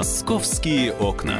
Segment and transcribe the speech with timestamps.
[0.00, 1.38] Московские окна.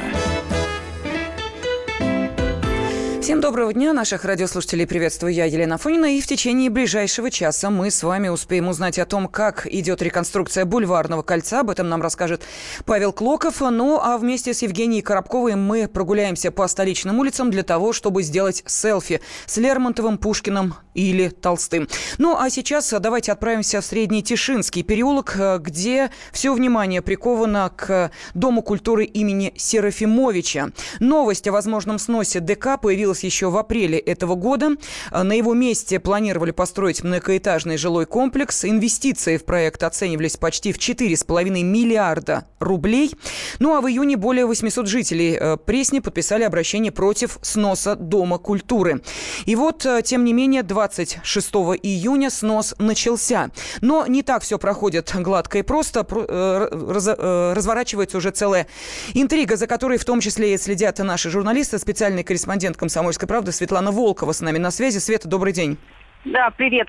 [3.31, 7.89] Всем доброго дня, наших радиослушателей приветствую я, Елена Фонина, и в течение ближайшего часа мы
[7.89, 12.41] с вами успеем узнать о том, как идет реконструкция бульварного кольца, об этом нам расскажет
[12.83, 17.93] Павел Клоков, ну а вместе с Евгенией Коробковой мы прогуляемся по столичным улицам для того,
[17.93, 21.87] чтобы сделать селфи с Лермонтовым, Пушкиным или Толстым.
[22.17, 28.61] Ну а сейчас давайте отправимся в Средний Тишинский переулок, где все внимание приковано к Дому
[28.61, 30.71] культуры имени Серафимовича.
[30.99, 34.71] Новость о возможном сносе ДК появилась появилась еще в апреле этого года.
[35.11, 38.65] А, на его месте планировали построить многоэтажный жилой комплекс.
[38.65, 43.11] Инвестиции в проект оценивались почти в 4,5 миллиарда рублей.
[43.59, 49.01] Ну а в июне более 800 жителей э, Пресни подписали обращение против сноса Дома культуры.
[49.45, 51.51] И вот, э, тем не менее, 26
[51.83, 53.49] июня снос начался.
[53.81, 56.05] Но не так все проходит гладко и просто.
[56.09, 58.67] Э, разворачивается уже целая
[59.13, 63.51] интрига, за которой в том числе и следят наши журналисты, специальный корреспондент комсомольской «Комсомольской правды»
[63.51, 64.99] Светлана Волкова с нами на связи.
[64.99, 65.79] Света, добрый день.
[66.23, 66.87] Да, привет.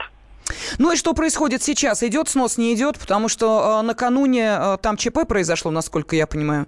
[0.79, 2.03] Ну и что происходит сейчас?
[2.03, 2.99] Идет снос, не идет?
[2.99, 6.67] Потому что э, накануне э, там ЧП произошло, насколько я понимаю.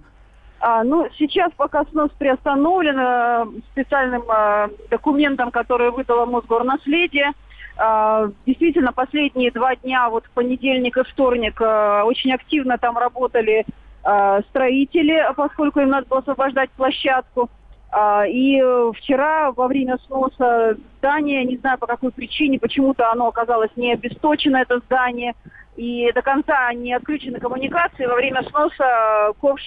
[0.61, 7.33] А, ну, сейчас пока снос приостановлен э, специальным э, документом, который выдало Мосгорнаследие.
[7.77, 13.63] Э, действительно, последние два дня, вот понедельник и вторник, э, очень активно там работали
[14.03, 17.51] э, строители, поскольку им надо было освобождать площадку.
[17.97, 23.29] А, и э, вчера во время сноса здания, не знаю по какой причине, почему-то оно
[23.29, 25.33] оказалось не обесточено, это здание,
[25.77, 28.05] и до конца не отключены коммуникации.
[28.05, 29.61] Во время сноса ковш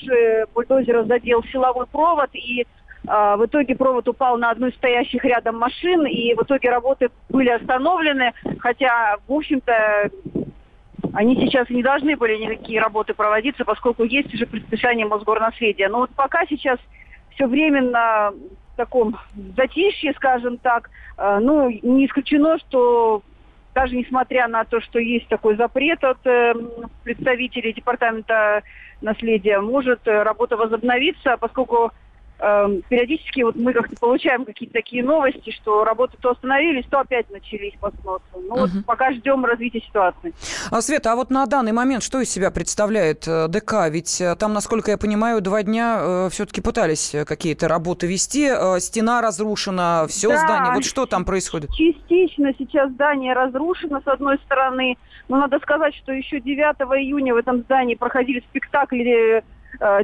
[0.55, 2.67] бульдозера задел силовой провод, и
[3.07, 7.09] а, в итоге провод упал на одну из стоящих рядом машин, и в итоге работы
[7.31, 10.11] были остановлены, хотя, в общем-то,
[11.15, 15.89] они сейчас не должны были никакие работы проводиться, поскольку есть уже предписание Мосгорнаследия.
[15.89, 16.79] Но вот пока сейчас
[17.39, 19.17] все временно в таком
[19.57, 20.91] затишье, скажем так.
[21.17, 23.23] Э, ну, не исключено, что
[23.75, 26.53] даже несмотря на то, что есть такой запрет от э,
[27.05, 28.63] представителей департамента
[29.01, 31.93] наследия, может э, работа возобновиться, поскольку
[32.41, 37.29] Эм, периодически вот мы как-то получаем какие-то такие новости, что работы то остановились, то опять
[37.31, 38.23] начались по сносу.
[38.35, 38.61] Ну угу.
[38.61, 40.33] вот пока ждем развития ситуации.
[40.71, 43.89] А, Света, а вот на данный момент что из себя представляет э, ДК?
[43.91, 48.49] Ведь э, там, насколько я понимаю, два дня э, все-таки пытались какие-то работы вести.
[48.49, 50.73] Э, стена разрушена, все да, здание.
[50.75, 51.71] Вот что там происходит?
[51.71, 54.97] Частично сейчас здание разрушено, с одной стороны.
[55.29, 56.57] Но надо сказать, что еще 9
[57.03, 59.43] июня в этом здании проходили спектакли Э,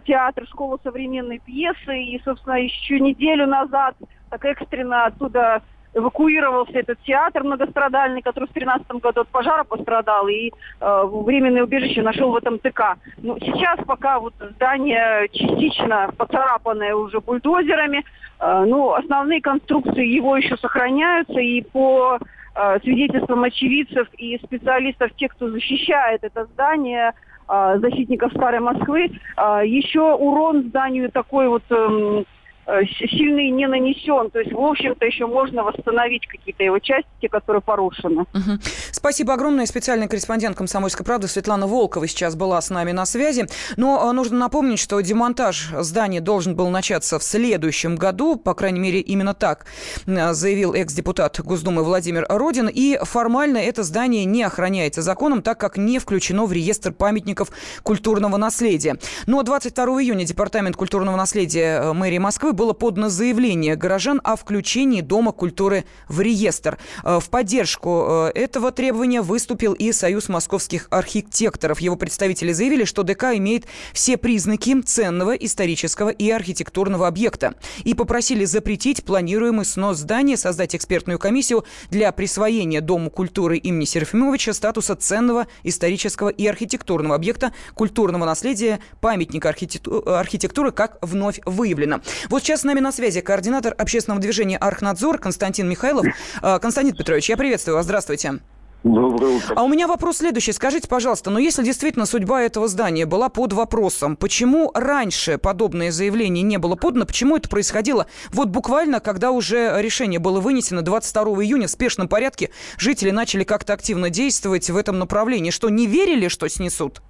[0.04, 2.02] театр «Школа современной пьесы».
[2.02, 3.96] И, собственно, еще неделю назад
[4.30, 5.62] так экстренно оттуда
[5.94, 12.02] эвакуировался этот театр многострадальный, который в 2013 году от пожара пострадал, и э, временное убежище
[12.02, 12.96] нашел в этом ТК.
[13.18, 18.04] Но сейчас пока вот здание частично поцарапанное уже бульдозерами,
[18.40, 22.18] э, ну, основные конструкции его еще сохраняются, и по
[22.54, 27.12] э, свидетельствам очевидцев и специалистов, тех, кто защищает это здание,
[27.48, 29.10] защитников Старой Москвы.
[29.36, 32.24] А, еще урон зданию такой вот эм, Э,
[32.66, 34.30] сильный не нанесен.
[34.30, 38.22] То есть, в общем-то, еще можно восстановить какие-то его части, которые порушены.
[38.22, 38.58] Угу.
[38.90, 39.66] Спасибо огромное.
[39.66, 43.46] Специальный корреспондент «Комсомольской правды» Светлана Волкова сейчас была с нами на связи.
[43.76, 48.36] Но э, нужно напомнить, что демонтаж здания должен был начаться в следующем году.
[48.36, 49.66] По крайней мере, именно так
[50.06, 52.70] э, заявил экс-депутат Госдумы Владимир Родин.
[52.72, 57.50] И формально это здание не охраняется законом, так как не включено в реестр памятников
[57.82, 58.96] культурного наследия.
[59.26, 65.32] Но 22 июня Департамент культурного наследия мэрии Москвы было подано заявление горожан о включении Дома
[65.32, 66.78] культуры в реестр.
[67.02, 71.80] Э, в поддержку э, этого требования выступил и Союз московских архитекторов.
[71.80, 77.54] Его представители заявили, что ДК имеет все признаки ценного исторического и архитектурного объекта
[77.84, 84.52] и попросили запретить планируемый снос здания, создать экспертную комиссию для присвоения Дому культуры имени Серафимовича
[84.52, 92.00] статуса ценного исторического и архитектурного объекта культурного наследия памятника архитектуры как вновь выявлено.
[92.28, 96.06] Вот сейчас с нами на связи координатор общественного движения «Архнадзор» Константин Михайлов.
[96.42, 97.86] А, Константин Петрович, я приветствую вас.
[97.86, 98.40] Здравствуйте.
[98.82, 99.54] Доброе утро.
[99.56, 100.52] А у меня вопрос следующий.
[100.52, 106.42] Скажите, пожалуйста, ну если действительно судьба этого здания была под вопросом, почему раньше подобное заявление
[106.42, 111.66] не было подано, почему это происходило вот буквально, когда уже решение было вынесено 22 июня
[111.66, 116.46] в спешном порядке, жители начали как-то активно действовать в этом направлении, что не верили, что
[116.48, 117.00] снесут?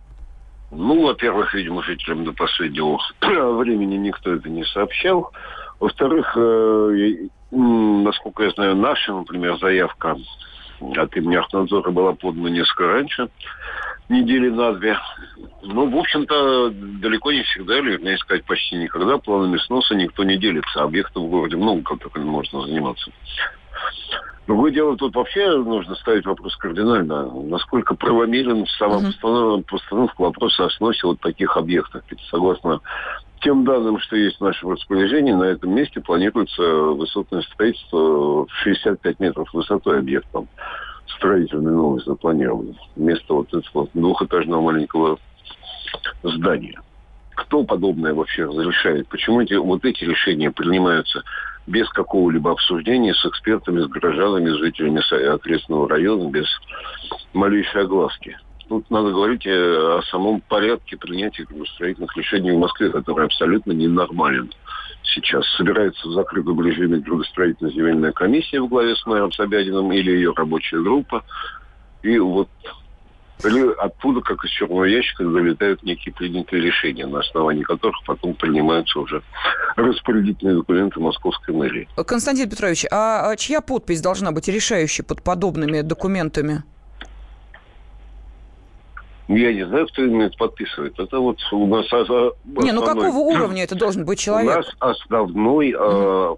[0.71, 5.31] Ну, во-первых, видимо, жителям до последнего времени никто это не сообщал.
[5.81, 10.17] Во-вторых, э, насколько я знаю, наша, например, заявка
[10.97, 13.29] от имени Ахнадзора была подана несколько раньше.
[14.09, 14.99] недели на две.
[15.63, 20.37] Ну, в общем-то, далеко не всегда, или, вернее сказать, почти никогда планами сноса никто не
[20.37, 20.83] делится.
[20.83, 23.11] Объектов в городе много, как только можно заниматься.
[24.47, 27.31] Другое дело, тут вообще нужно ставить вопрос кардинально.
[27.45, 29.65] Насколько правомерен сама uh-huh.
[29.67, 32.03] постановка вопроса о сносе вот таких объектов.
[32.11, 32.81] Ведь согласно
[33.41, 39.21] тем данным, что есть в нашем распоряжении, на этом месте планируется высотное строительство в 65
[39.21, 40.49] метров высотой объектом
[41.07, 42.77] строительный новый запланирован.
[42.97, 45.19] Вместо вот этого двухэтажного маленького
[46.23, 46.81] здания.
[47.35, 49.09] Кто подобное вообще разрешает?
[49.09, 51.23] Почему эти, вот эти решения принимаются
[51.67, 55.01] без какого-либо обсуждения с экспертами, с горожанами, с жителями
[55.35, 56.47] окрестного района, без
[57.33, 58.39] малейшей огласки?
[58.69, 64.51] Тут надо говорить о самом порядке принятия строительных решений в Москве, который абсолютно ненормален
[65.03, 65.47] сейчас.
[65.57, 71.25] Собирается в закрытом режиме градостроительно-земельная комиссия в главе с мэром Собядиным или ее рабочая группа.
[72.03, 72.49] И вот
[73.43, 78.99] или оттуда, как из черного ящика, залетают некие принятые решения, на основании которых потом принимаются
[79.01, 79.23] уже
[79.77, 81.89] распорядительные документы московской мэрии.
[82.07, 86.63] Константин Петрович, а чья подпись должна быть решающей под подобными документами?
[89.29, 90.99] Я не знаю, кто именно это подписывает.
[90.99, 91.87] Это вот у нас...
[91.91, 92.35] Основной...
[92.45, 94.53] Не, ну какого уровня это должен быть человек?
[94.53, 96.37] У нас основной э,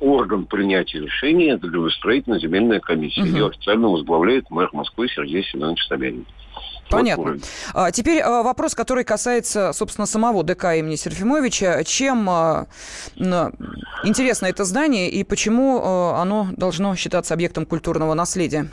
[0.00, 3.22] орган принятия решений– это градостроительно-земельная комиссия.
[3.22, 3.28] Угу.
[3.30, 6.26] Ее официально возглавляет мэр Москвы Сергей Семенович Собянин.
[6.90, 7.38] Понятно.
[7.74, 11.82] А, теперь а, вопрос, который касается, собственно, самого ДК имени Серафимовича.
[11.84, 12.66] Чем а,
[14.04, 18.68] интересно это здание и почему а, оно должно считаться объектом культурного наследия?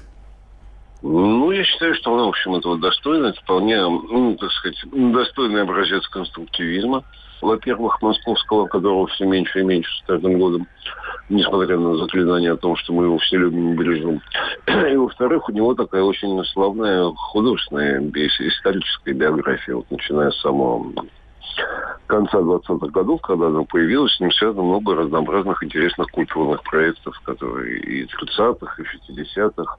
[1.01, 3.27] Ну, я считаю, что она, в общем, этого достойна.
[3.27, 7.05] Это вполне, ну, так сказать, достойный образец конструктивизма.
[7.41, 10.67] Во-первых, московского, которого все меньше и меньше с каждым годом,
[11.29, 14.21] несмотря на заклинание о том, что мы его все любим и бережем.
[14.67, 20.93] И, во-вторых, у него такая очень славная художественная, историческая биография, вот, начиная с самого
[22.07, 27.79] конца 20-х годов, когда она появилась, с ним связано много разнообразных интересных культурных проектов, которые
[27.79, 29.77] и 30-х, и 50-х,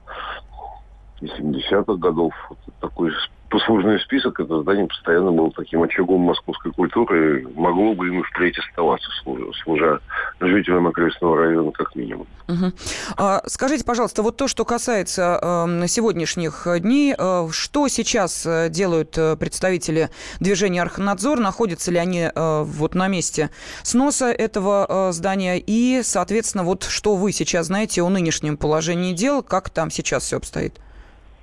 [1.21, 2.33] и 70-х годов.
[2.49, 3.11] Вот такой
[3.51, 8.57] послужной список, это здание постоянно было таким очагом московской культуры, могло бы им и впредь
[8.57, 9.99] оставаться, служа, служа
[10.39, 12.25] жителям окрестного района как минимум.
[12.47, 12.71] Угу.
[13.17, 19.17] А, скажите, пожалуйста, вот то, что касается э, сегодняшних дней, э, что сейчас э, делают
[19.17, 20.09] э, представители
[20.39, 23.49] движения Архнадзор, находятся ли они э, вот на месте
[23.83, 29.43] сноса этого э, здания, и, соответственно, вот что вы сейчас знаете о нынешнем положении дел,
[29.43, 30.79] как там сейчас все обстоит?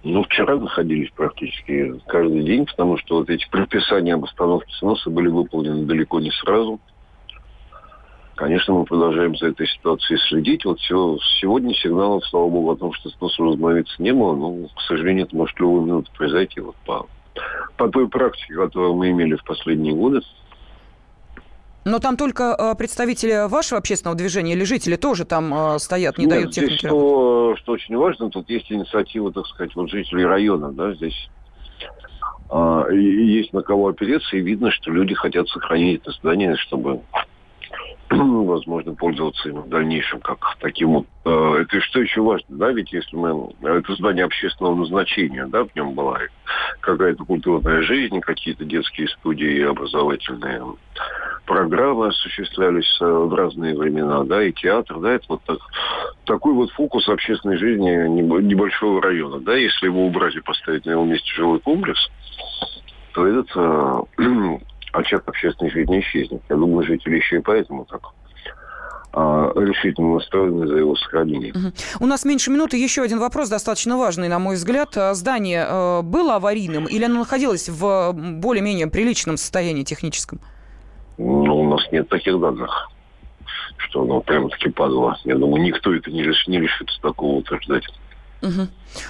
[0.04, 5.28] Ну, вчера находились практически каждый день, потому что вот эти предписания об остановке сноса были
[5.28, 6.80] выполнены далеко не сразу.
[8.36, 10.64] Конечно, мы продолжаем за этой ситуацией следить.
[10.64, 14.36] Вот сегодня сигналов, слава богу, о том, что снос возобновиться не было.
[14.36, 17.08] Но, к сожалению, это может любую минуту произойти вот по,
[17.76, 20.20] по той практике, которую мы имели в последние годы.
[21.88, 26.26] Но там только э, представители вашего общественного движения или жители тоже там э, стоят, не
[26.26, 30.24] Нет, дают технике здесь что, что очень важно, тут есть инициатива, так сказать, вот жителей
[30.24, 31.28] района, да, здесь
[32.50, 37.00] а, есть на кого опереться, и видно, что люди хотят сохранить это здание, чтобы
[38.10, 41.06] возможно, пользоваться им в дальнейшем как таким вот...
[41.26, 43.50] Э, это что еще важно, да, ведь если мы...
[43.62, 46.18] Это здание общественного назначения, да, в нем была
[46.80, 50.62] какая-то культурная жизнь, какие-то детские студии, образовательные
[51.48, 55.58] программы осуществлялись э, в разные времена, да, и театр, да, это вот так,
[56.24, 61.04] такой вот фокус общественной жизни небольшого района, да, если его убрать и поставить на его
[61.04, 62.00] месте жилой комплекс,
[63.14, 64.02] то этот э,
[64.92, 66.42] очаг общественной жизни исчезнет.
[66.50, 68.02] Я думаю, жители еще и поэтому так
[69.14, 71.54] а, решительно настроены за его сохранение.
[71.98, 72.76] У нас меньше минуты.
[72.76, 74.94] Еще один вопрос, достаточно важный, на мой взгляд.
[74.98, 80.40] А, здание э, было аварийным или оно находилось в более-менее приличном состоянии техническом?
[81.18, 82.90] Ну, у нас нет таких данных,
[83.76, 85.18] что оно прямо-таки падало.
[85.24, 87.84] Я думаю, никто это не, не решится такого утверждать.
[88.40, 88.68] Угу.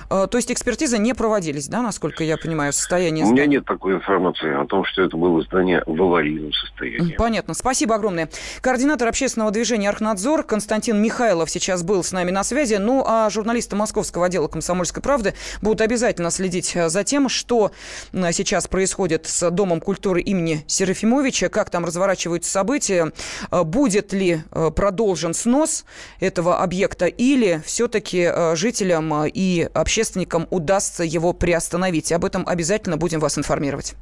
[0.08, 3.42] То есть экспертизы не проводились, да, насколько я понимаю, состояние здания?
[3.42, 7.14] У меня нет такой информации о том, что это было здание в аварийном состоянии.
[7.16, 7.54] Понятно.
[7.54, 8.28] Спасибо огромное.
[8.60, 12.74] Координатор общественного движения «Архнадзор» Константин Михайлов сейчас был с нами на связи.
[12.74, 17.70] Ну, а журналисты Московского отдела «Комсомольской правды» будут обязательно следить э, за тем, что
[18.12, 23.12] сейчас происходит с Домом культуры имени Серафимовича, как там разворачиваются события,
[23.50, 25.84] э, будет ли э, продолжен снос
[26.20, 32.12] этого объекта или все-таки жителям и общественникам удастся его приостановить.
[32.12, 33.94] Об этом обязательно будем вас информировать.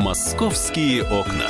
[0.00, 1.48] Московские окна.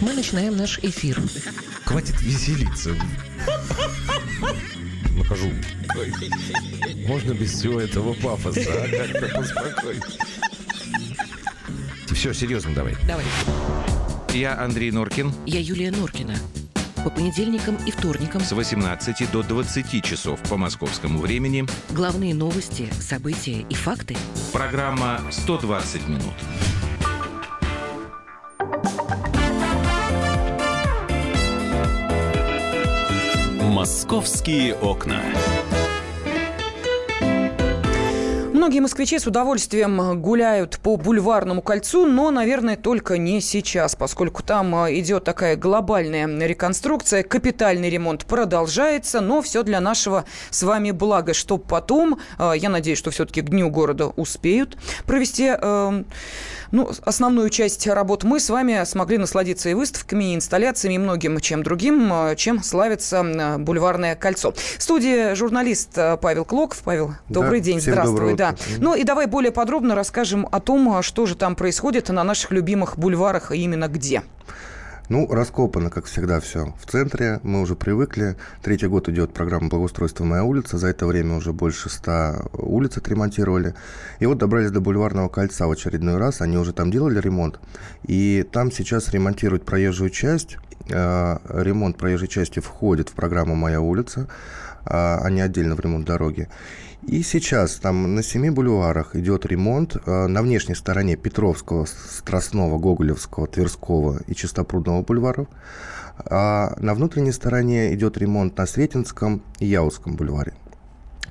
[0.00, 1.20] Мы начинаем наш эфир.
[1.84, 2.90] Хватит веселиться.
[5.16, 5.50] Нахожу.
[7.06, 8.88] Можно без всего этого пафоса, а?
[8.88, 10.02] Как-то поспокойнее.
[12.12, 12.94] Все, серьезно давай.
[13.06, 13.24] Давай.
[14.32, 15.30] Я Андрей Норкин.
[15.44, 16.34] Я Юлия Норкина.
[17.04, 21.66] По понедельникам и вторникам С 18 до 20 часов по московскому времени.
[21.90, 24.16] главные новости, события и факты.
[24.52, 26.32] Программа «120 минут».
[33.60, 35.20] Московские окна.
[38.62, 44.72] Многие москвичи с удовольствием гуляют по бульварному кольцу, но, наверное, только не сейчас, поскольку там
[44.76, 51.34] а, идет такая глобальная реконструкция, капитальный ремонт продолжается, но все для нашего с вами блага,
[51.34, 56.04] чтобы потом, а, я надеюсь, что все-таки к Дню города успеют провести э,
[56.70, 61.40] ну, основную часть работ мы с вами смогли насладиться и выставками, и инсталляциями, и многим
[61.40, 64.52] чем другим, чем славится бульварное кольцо.
[64.52, 66.80] В студии журналист Павел Клоков.
[66.84, 68.36] Павел, добрый Да, день, здравствуй.
[68.36, 68.76] доброго Да.
[68.80, 72.52] Ну и давай более подробно расскажем о том, э, что же там происходит на наших
[72.52, 74.22] любимых бульварах и именно где.
[75.08, 77.40] Ну, раскопано, как всегда, все в центре.
[77.42, 78.36] Мы уже привыкли.
[78.62, 80.78] Третий год идет программа благоустройства «Моя улица».
[80.78, 83.74] За это время уже больше ста улиц отремонтировали.
[84.20, 86.40] И вот добрались до Бульварного кольца в очередной раз.
[86.40, 87.60] Они уже там делали ремонт.
[88.04, 90.56] И там сейчас ремонтируют проезжую часть.
[90.88, 94.28] Э, Ремонт проезжей части входит в программу «Моя улица»,
[94.84, 96.48] а а не отдельно в ремонт дороги.
[97.06, 103.48] И сейчас там на семи бульварах идет ремонт э, на внешней стороне Петровского, Страстного, Гоголевского,
[103.48, 105.48] Тверского и Чистопрудного бульваров.
[106.18, 110.54] А на внутренней стороне идет ремонт на Сретенском и Яузском бульваре.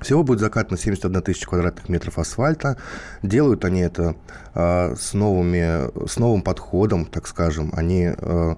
[0.02, 2.76] Всего будет закатано 71 тысяча квадратных метров асфальта.
[3.22, 4.16] Делают они это
[4.54, 7.72] э, с, новыми, с новым подходом, так скажем.
[7.74, 8.54] Они э,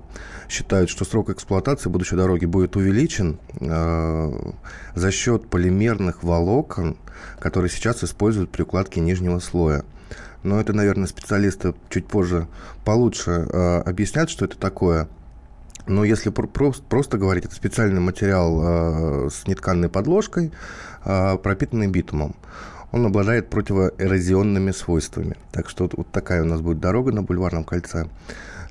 [0.49, 4.53] считают, что срок эксплуатации будущей дороги будет увеличен э,
[4.95, 6.97] за счет полимерных волокон,
[7.39, 9.85] которые сейчас используют при укладке нижнего слоя.
[10.43, 12.47] Но это, наверное, специалисты чуть позже
[12.85, 15.09] получше э, объяснят, что это такое.
[15.87, 20.53] Но если пр- прос- просто говорить, это специальный материал э, с нетканной подложкой,
[21.05, 22.35] пропитанный битумом.
[22.93, 25.37] Он обладает противоэрозионными свойствами.
[25.53, 28.07] Так что вот, вот такая у нас будет дорога на Бульварном кольце.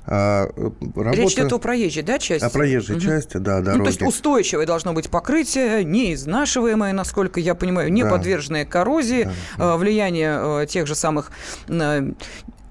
[0.06, 0.48] А,
[0.96, 2.44] работа- Речь идет о проезжей, да, части?
[2.44, 3.04] о проезжей Мгм.
[3.04, 3.78] части, да, дороги.
[3.78, 8.10] Ну, то есть устойчивое должно быть покрытие, не изнашиваемое, насколько я понимаю, не Да.
[8.10, 11.30] подверженное коррозии, Да, э, влиянию э, тех же самых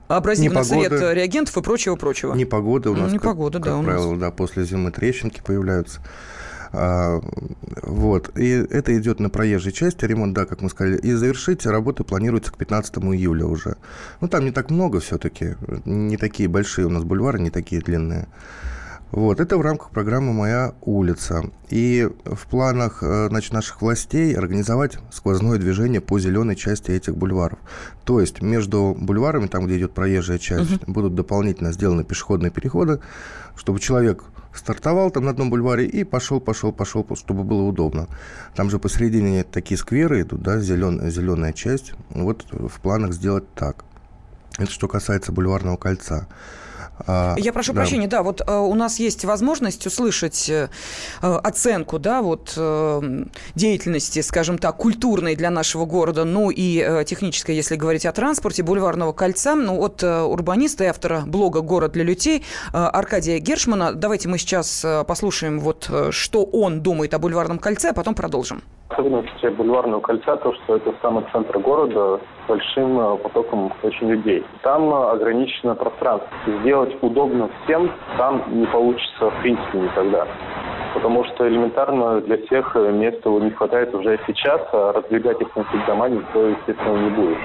[0.08, 0.89] абразивных Непогоды.
[0.89, 2.34] сред э, реагентов и прочего-прочего.
[2.36, 3.86] Непогода у нас, как- непогода, как, да, у нас.
[3.86, 6.01] правило, да, после зимы трещинки появляются.
[6.74, 7.22] А,
[7.84, 8.38] вот.
[8.38, 10.98] И это идет на проезжей части, ремонт, да, как мы сказали.
[10.98, 13.77] И завершить работы планируется к 15 июля уже.
[14.20, 15.56] Ну, там не так много все-таки.
[15.86, 18.27] Не такие большие у нас бульвары, не такие длинные.
[19.12, 21.44] Вот, это в рамках программы «Моя улица».
[21.70, 27.60] И в планах э, значит, наших властей организовать сквозное движение по зеленой части этих бульваров.
[28.06, 33.01] То есть между бульварами, там, где идет проезжая часть, будут дополнительно сделаны пешеходные переходы,
[33.56, 38.07] чтобы человек стартовал там на одном бульваре и пошел, пошел, пошел, чтобы было удобно.
[38.55, 41.93] Там же посередине такие скверы идут, да, зелен, зеленая часть.
[42.10, 43.86] Вот в планах сделать так.
[44.57, 46.27] Это что касается бульварного кольца.
[47.07, 47.81] А, Я прошу да.
[47.81, 50.69] прощения, да, вот э, у нас есть возможность услышать э,
[51.21, 53.01] э, оценку, да, вот э,
[53.55, 58.63] деятельности, скажем так, культурной для нашего города, ну и э, технической, если говорить о транспорте,
[58.63, 63.93] бульварного кольца, ну, от э, урбаниста и автора блога «Город для людей» э, Аркадия Гершмана.
[63.93, 68.15] Давайте мы сейчас э, послушаем, вот, э, что он думает о бульварном кольце, а потом
[68.15, 68.62] продолжим.
[68.89, 74.45] Особенности бульварного кольца то, что это самый центр города с большим э, потоком очень людей.
[74.62, 76.29] Там э, ограничено пространство.
[76.62, 80.28] Сделать удобно всем там не получится в принципе никогда.
[80.94, 85.66] Потому что элементарно для всех э, места не хватает уже сейчас, а раздвигать их на
[85.88, 87.38] дома никто, естественно, не будет.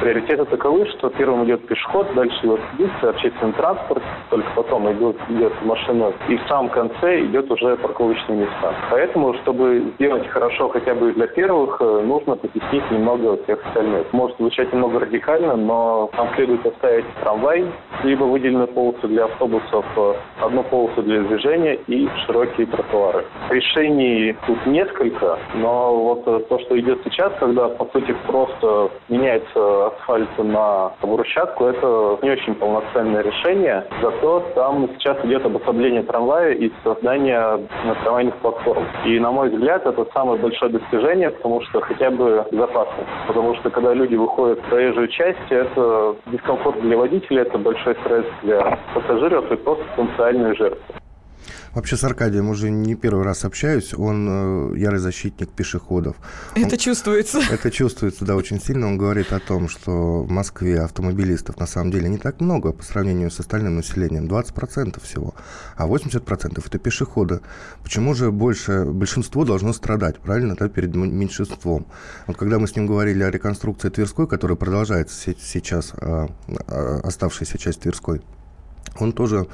[0.00, 6.12] Приоритеты таковы, что первым идет пешеход, дальше велосипедисты, общественный транспорт, только потом идет, идет машина,
[6.28, 8.74] и в самом конце идет уже парковочные места.
[8.90, 14.12] Поэтому, чтобы сделать хорошо хотя бы для первых, э, нужно потеснить немного всех остальных.
[14.12, 17.64] Может звучать немного радикально, но нам следует оставить трамвай,
[18.04, 23.24] либо выделенную полосу для автобусов, э, одну полосу для движения и широкие тротуары.
[23.50, 29.86] Решений тут несколько, но вот э, то, что идет сейчас, когда по сути просто меняется
[29.88, 33.84] асфальт на брусчатку, это не очень полноценное решение.
[34.02, 37.66] Зато там сейчас идет обособление трамвая и создание
[38.02, 38.84] трамвайных платформ.
[39.04, 43.08] И на мой взгляд, это самое большое достижение, потому что хотя бы безопасность.
[43.26, 48.26] Потому что когда люди выходят в проезжую часть, это дискомфорт для водителя, это большой стресс
[48.42, 48.55] для
[48.94, 50.80] пассажиров и просто потенциальные жертвы.
[51.74, 53.92] Вообще с Аркадием уже не первый раз общаюсь.
[53.92, 56.16] Он э, ярый защитник пешеходов.
[56.54, 57.38] Это Он- чувствуется.
[57.50, 58.86] Это чувствуется, да, очень сильно.
[58.86, 62.82] Он говорит о том, что в Москве автомобилистов на самом деле не так много по
[62.82, 64.24] сравнению с остальным населением.
[64.24, 65.34] 20% всего.
[65.76, 67.40] А 80% это пешеходы.
[67.82, 71.84] Почему же больше, большинство должно страдать, правильно, да, перед меньшинством?
[72.26, 76.28] Вот когда мы с ним говорили о реконструкции Тверской, которая продолжается се- сейчас, а,
[76.68, 78.22] а, оставшаяся часть Тверской,
[79.02, 79.46] он тоже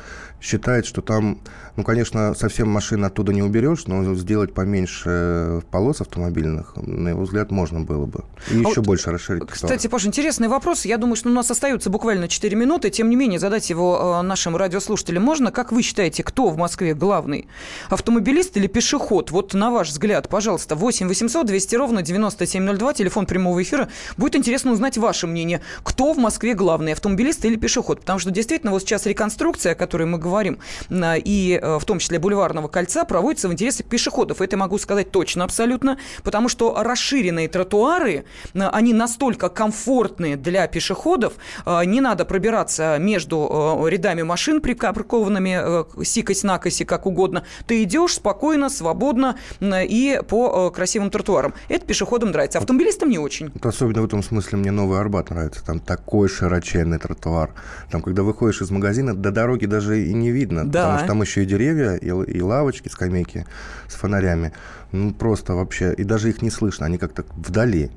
[0.43, 1.39] считает, что там,
[1.77, 7.51] ну, конечно, совсем машин оттуда не уберешь, но сделать поменьше полос автомобильных, на его взгляд,
[7.51, 8.25] можно было бы.
[8.51, 9.49] И еще вот, больше расширить.
[9.49, 10.85] Кстати, Паш, интересный вопрос.
[10.85, 12.91] Я думаю, что у нас остается буквально 4 минуты.
[12.91, 15.53] Тем не менее, задать его э, нашим радиослушателям можно.
[15.53, 17.47] Как вы считаете, кто в Москве главный?
[17.89, 19.31] Автомобилист или пешеход?
[19.31, 23.89] Вот на ваш взгляд, пожалуйста, 8 800 200 ровно 9702, телефон прямого эфира.
[24.17, 25.61] Будет интересно узнать ваше мнение.
[25.85, 28.01] Кто в Москве главный, автомобилист или пешеход?
[28.01, 29.32] Потому что действительно вот сейчас реконструкция,
[29.73, 30.59] о которой мы говорим,
[30.91, 34.41] э, и э, в том числе бульварного кольца, проводится в интересах пешеходов.
[34.41, 38.25] Это могу сказать точно абсолютно, потому что расширенные тротуары,
[38.55, 41.35] они настолько комфортные для пешеходов,
[41.67, 47.45] э, не надо пробираться между э, рядами машин, припаркованными сикось-накоси, как угодно.
[47.67, 51.55] Ты идешь спокойно, свободно и по красивым тротуарам.
[51.69, 52.59] Это пешеходам нравится.
[52.59, 53.53] Автомобилистам не очень.
[53.63, 55.65] Особенно в этом смысле мне Новый Арбат нравится.
[55.65, 57.55] Там такой широченный тротуар.
[57.91, 60.65] Там, когда выходишь из магазина, до дороги даже и не видно.
[60.65, 60.83] Да.
[60.83, 63.47] Потому что там еще и деревья, и, и лавочки, скамейки
[63.89, 64.53] с фонарями.
[64.93, 65.95] Ну, просто вообще.
[65.95, 66.87] И даже их не слышно.
[66.87, 67.91] Они как-то вдали.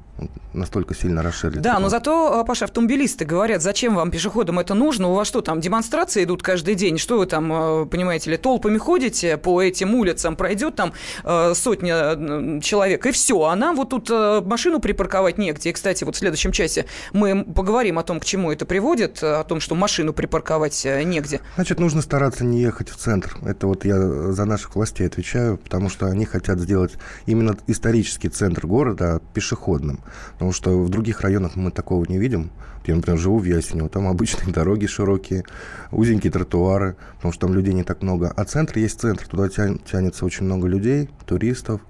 [0.53, 1.59] Настолько сильно расширили.
[1.59, 5.09] Да, но зато, э, Паша, автомобилисты говорят, зачем вам пешеходам это нужно?
[5.09, 6.97] У вас что, там демонстрации идут каждый день?
[6.97, 10.37] Что вы там, э, понимаете ли, толпами ходите по этим улицам?
[10.37, 10.93] Пройдет там
[11.25, 13.43] э, сотня человек, и все.
[13.43, 14.09] А нам вот тут
[14.45, 15.71] машину припарковать негде.
[15.71, 19.43] И, кстати, вот в следующем часе мы поговорим о том, к чему это приводит, о
[19.43, 21.41] том, что машину припарковать э, негде.
[21.55, 23.37] Значит, нужно стараться не ехать в центр.
[23.45, 23.99] Это вот я
[24.31, 26.93] за наших властей отвечаю, потому что они хотят сделать
[27.25, 29.99] именно исторический центр города пешеходным.
[30.33, 32.51] Потому что в других районах мы такого не видим.
[32.85, 35.43] Я, например, живу в Ясенево, там обычные дороги широкие,
[35.91, 38.31] узенькие тротуары, потому что там людей не так много.
[38.35, 41.81] А центр есть центр, туда тя- тянется очень много людей, туристов,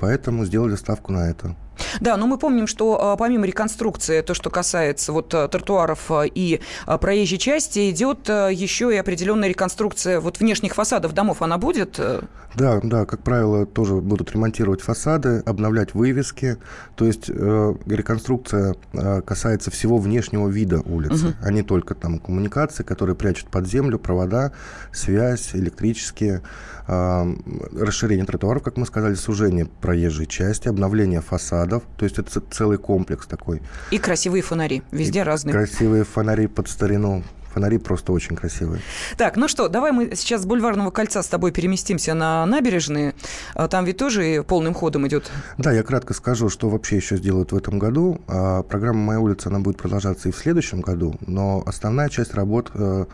[0.00, 1.54] поэтому сделали ставку на это.
[2.00, 6.24] Да, но мы помним, что а, помимо реконструкции, то, что касается вот а, тротуаров а,
[6.24, 6.60] и
[7.00, 11.42] проезжей части, идет еще и определенная реконструкция вот внешних фасадов домов.
[11.42, 11.98] Она будет?
[11.98, 12.22] э?
[12.54, 16.58] Да, да, как правило, тоже будут ремонтировать фасады, обновлять вывески.
[16.96, 22.82] То есть э, реконструкция э, касается всего внешнего вида улицы, а не только там коммуникации,
[22.82, 24.52] которые прячут под землю, провода,
[24.92, 26.42] связь, электрические,
[26.88, 27.34] э,
[27.72, 31.22] расширение тротуаров, как мы сказали, сужение проезжей части, обновление
[31.62, 31.82] фасадов.
[31.96, 33.62] То есть это целый комплекс такой.
[33.90, 34.82] И красивые фонари.
[34.90, 35.52] Везде И разные.
[35.52, 37.22] Красивые фонари под старину.
[37.54, 38.80] Фонари просто очень красивые.
[39.18, 43.14] Так, ну что, давай мы сейчас с Бульварного кольца с тобой переместимся на набережные.
[43.54, 45.30] А Там ведь тоже полным ходом идет.
[45.58, 48.22] Да, я кратко скажу, что вообще еще сделают в этом году.
[48.26, 52.70] А, Программа «Моя улица» она будет продолжаться и в следующем году, но основная часть работ
[52.72, 53.04] э,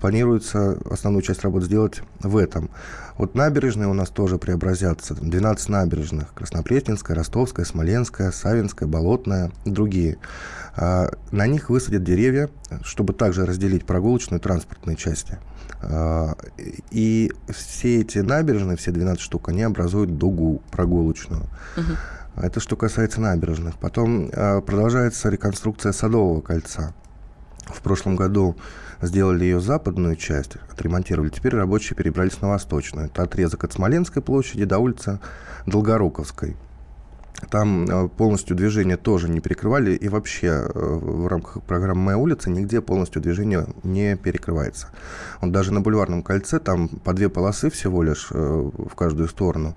[0.00, 2.70] планируется, основную часть работ сделать в этом.
[3.16, 5.14] Вот набережные у нас тоже преобразятся.
[5.14, 6.32] 12 набережных.
[6.34, 10.18] Краснопресненская, Ростовская, Смоленская, Савинская, Болотная и другие.
[10.76, 12.48] А, На них высадят деревья,
[12.82, 15.38] чтобы также разделить прогулочную и транспортные части.
[15.82, 16.36] А,
[16.90, 21.46] И все эти набережные, все 12 штук, они образуют дугу прогулочную.
[22.36, 23.78] Это что касается набережных.
[23.78, 26.94] Потом э, продолжается реконструкция Садового кольца.
[27.66, 28.56] В прошлом году
[29.00, 31.30] сделали ее западную часть, отремонтировали.
[31.30, 33.06] Теперь рабочие перебрались на восточную.
[33.06, 35.20] Это отрезок от Смоленской площади до улицы
[35.66, 36.56] Долгоруковской.
[37.50, 42.50] Там э, полностью движение тоже не перекрывали, и вообще э, в рамках программы «Моя улица»
[42.50, 44.88] нигде полностью движение не перекрывается.
[45.40, 49.76] Вот даже на Бульварном кольце там по две полосы всего лишь э, в каждую сторону.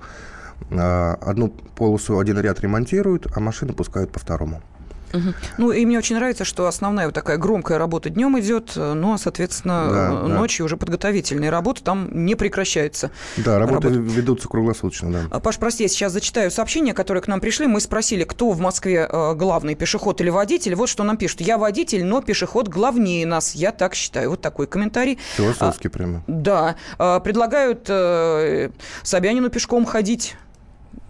[0.71, 4.61] А, Одну полосу, один ряд ремонтируют, а машины пускают по второму.
[5.13, 5.35] Мгм.
[5.57, 9.13] Ну, и мне очень нравится, что основная вот такая громкая работа днем идет, э, ну,
[9.13, 10.33] а, соответственно, Да, э, да.
[10.39, 13.11] ночью уже подготовительные работы там не прекращаются.
[13.37, 13.99] Да, работы Работа.
[14.13, 15.19] ведутся круглосуточно, да.
[15.31, 17.67] А, Паш, прости, я сейчас зачитаю сообщения, которые к нам пришли.
[17.67, 20.75] Мы спросили, кто в Москве э, главный, пешеход или водитель.
[20.75, 21.41] Вот что нам пишут.
[21.41, 23.55] Я водитель, но пешеход главнее нас.
[23.55, 24.29] Я так считаю.
[24.31, 25.17] Вот такой комментарий.
[25.35, 26.23] Философски прямо.
[26.27, 26.75] Да.
[26.97, 27.89] А, Предлагают
[29.03, 30.35] Собянину пешком ходить.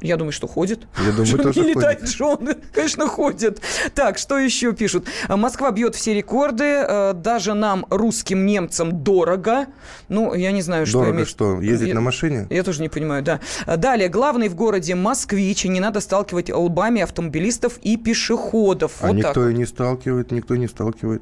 [0.02, 0.88] Я думаю, что ходит.
[0.98, 2.16] Я думаю, Что тоже не летает ходит.
[2.16, 3.62] же он, конечно, ходит.
[3.94, 5.08] Так, что еще пишут?
[5.28, 9.68] А, Москва бьет все рекорды, э, даже нам, русским немцам, дорого.
[10.10, 12.48] Ну, я не знаю, что Дорого иметь- что, ездить Я- на машине?
[12.50, 13.40] я тоже не понимаю, да.
[13.68, 18.94] А, Далее, главный в городе москвич, и не надо сталкивать лбами автомобилистов и пешеходов.
[19.02, 19.52] А вот никто так.
[19.52, 21.22] и не сталкивает, никто не сталкивает.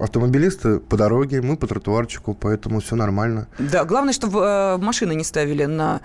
[0.00, 3.48] Автомобилисты по дороге, мы по тротуарчику, поэтому все нормально.
[3.58, 6.00] Да, главное, чтобы э, машины не ставили на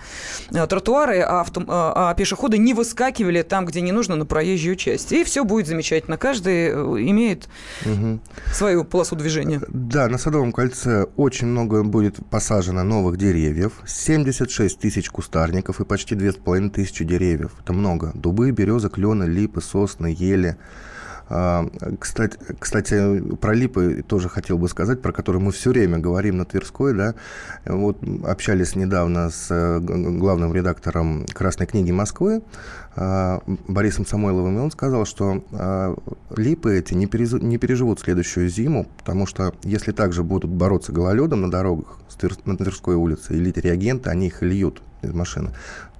[0.50, 4.76] э, тротуары, а, авто, э, а пешеходы не выскакивали там, где не нужно, на проезжую
[4.76, 5.12] часть.
[5.12, 6.16] И все будет замечательно.
[6.16, 6.70] Каждый
[7.10, 7.48] имеет
[7.84, 8.20] угу.
[8.52, 9.60] свою полосу движения.
[9.68, 13.72] Да, на Садовом кольце очень много будет посажено новых деревьев.
[13.86, 17.52] 76 тысяч кустарников и почти 2,5 тысячи деревьев.
[17.62, 18.12] Это много.
[18.14, 20.56] Дубы, березы, клены, липы, сосны, ели.
[21.30, 21.66] А,
[21.98, 26.44] кстати, кстати, про липы тоже хотел бы сказать, про которые мы все время говорим на
[26.44, 26.94] Тверской.
[26.94, 27.14] Да?
[27.66, 32.42] Вот общались недавно с э, главным редактором «Красной книги Москвы»
[32.96, 35.94] а, Борисом Самойловым, и он сказал, что а,
[36.34, 41.98] липы эти не, переживут следующую зиму, потому что если также будут бороться гололедом на дорогах
[42.46, 45.50] на Тверской улице и лить реагенты, они их льют из машины,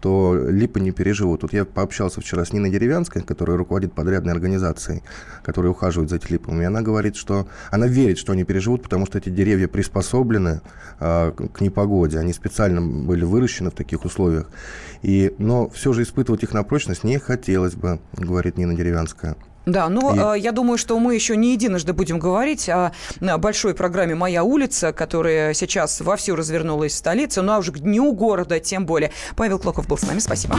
[0.00, 1.42] то липы не переживут.
[1.42, 5.02] Вот я пообщался вчера с Ниной Деревянской, которая руководит подрядной организацией,
[5.42, 9.06] которая ухаживает за этими липами, и она говорит, что она верит, что они переживут, потому
[9.06, 10.61] что эти деревья приспособлены
[11.00, 14.50] э, к непогоде, они специально были выращены в таких условиях.
[15.02, 19.37] И, но все же испытывать их на прочность не хотелось бы, говорит Нина Деревянская.
[19.68, 20.38] Да, но и...
[20.38, 24.92] э, я думаю, что мы еще не единожды будем говорить о большой программе «Моя улица»,
[24.92, 29.12] которая сейчас вовсю развернулась в столице, ну а уже к дню города тем более.
[29.37, 30.57] Павел Клоков был с нами, спасибо.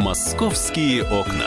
[0.00, 1.46] «Московские окна».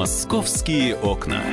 [0.00, 1.44] «Московские окна».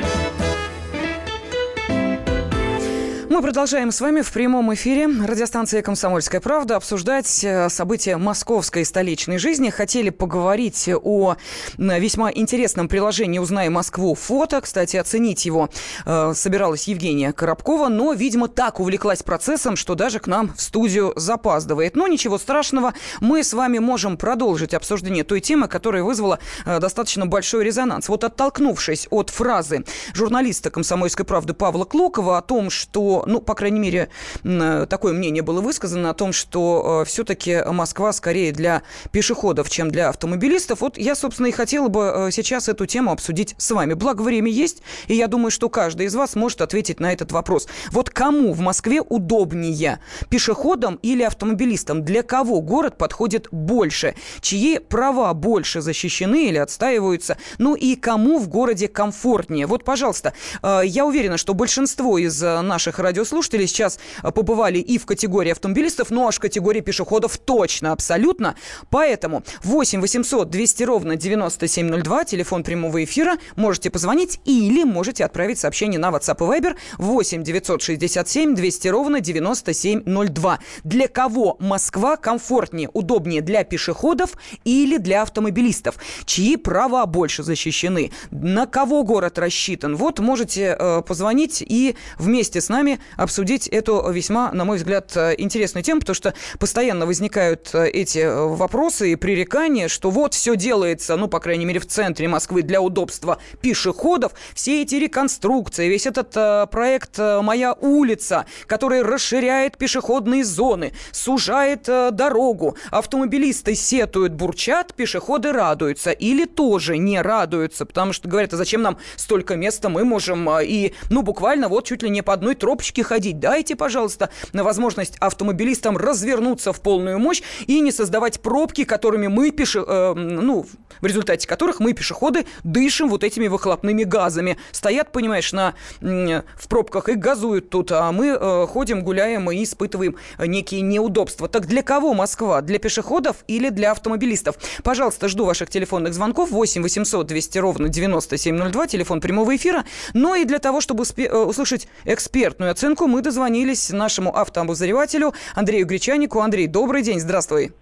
[3.38, 9.38] Мы продолжаем с вами в прямом эфире радиостанции «Комсомольская правда» обсуждать э, события московской столичной
[9.38, 9.69] жизни.
[9.69, 11.36] Хотели поговорить о
[11.78, 14.15] весьма интересном приложении «Узнай Москву.
[14.15, 14.60] Фото».
[14.62, 15.69] Кстати, оценить его
[16.08, 21.13] э, собиралась Евгения Коробкова, но, видимо, так увлеклась процессом, что даже к нам в студию
[21.15, 21.95] запаздывает.
[21.95, 27.28] Но ничего страшного, мы с вами можем продолжить обсуждение той темы, которая вызвала э, достаточно
[27.28, 28.10] большой резонанс.
[28.10, 33.80] Вот оттолкнувшись от фразы журналиста «Комсомольской правды» Павла Клокова о том, что ну, по крайней
[33.80, 34.10] мере,
[34.44, 40.10] такое мнение было высказано о том, что э, все-таки Москва скорее для пешеходов, чем для
[40.10, 40.82] автомобилистов.
[40.82, 43.94] Вот я, собственно, и хотела бы э, сейчас эту тему обсудить с вами.
[43.94, 47.68] Благо, время есть, и я думаю, что каждый из вас может ответить на этот вопрос.
[47.92, 52.04] Вот кому в Москве удобнее, пешеходам или автомобилистам?
[52.04, 54.16] Для кого город подходит больше?
[54.42, 57.38] Чьи права больше защищены или отстаиваются?
[57.58, 59.68] Ну и кому в городе комфортнее?
[59.68, 64.97] Вот, пожалуйста, э, я уверена, что большинство из наших радио радиослушатели сейчас э, побывали и
[64.97, 68.56] в категории автомобилистов, ну аж в категории пешеходов точно, абсолютно.
[68.89, 75.99] Поэтому 8 800 200 ровно 9702, телефон прямого эфира, можете позвонить или можете отправить сообщение
[75.99, 80.60] на WhatsApp и Viber 8 967 200 ровно 9702.
[80.84, 85.95] Для кого Москва комфортнее, удобнее для пешеходов или для автомобилистов?
[86.25, 88.12] Чьи права больше защищены?
[88.30, 89.95] На кого город рассчитан?
[89.95, 95.36] Вот можете э, позвонить и вместе с нами обсудить эту весьма, на мой взгляд, э,
[95.38, 100.56] интересную тему, потому что постоянно возникают э, эти э, вопросы и пререкания, что вот все
[100.56, 104.34] делается, ну, по крайней мере, в центре Москвы для удобства пешеходов.
[104.54, 112.76] Все эти реконструкции, весь этот проект «Моя улица», который расширяет пешеходные зоны, сужает дорогу.
[112.91, 116.12] Автомобилисты сетуют, бурчат, пешеходы радуются.
[116.12, 120.93] Или тоже не радуются, потому что говорят, а зачем нам столько места, мы можем и,
[121.10, 123.40] ну, буквально вот чуть ли не по одной тропочке пешки ходить.
[123.40, 129.52] Дайте, пожалуйста, на возможность автомобилистам развернуться в полную мощь и не создавать пробки, которыми мы
[129.52, 129.84] пеше...
[129.88, 130.66] Э, ну,
[131.02, 134.58] в результате которых мы, пешеходы, дышим вот этими выхлопными газами.
[134.72, 140.16] Стоят, понимаешь, на, в пробках и газуют тут, а мы э, ходим, гуляем и испытываем
[140.40, 141.48] некие неудобства.
[141.48, 142.62] Так для кого Москва?
[142.62, 144.56] Для пешеходов или для автомобилистов?
[144.84, 149.86] Пожалуйста, жду ваших телефонных звонков 8 800 200 ровно 9702, телефон прямого эфира.
[150.14, 156.39] Но и для того, чтобы э, услышать экспертную оценку, мы дозвонились нашему автообозревателю Андрею Гречанику.
[156.39, 157.73] Андрей, добрый день, здравствуй.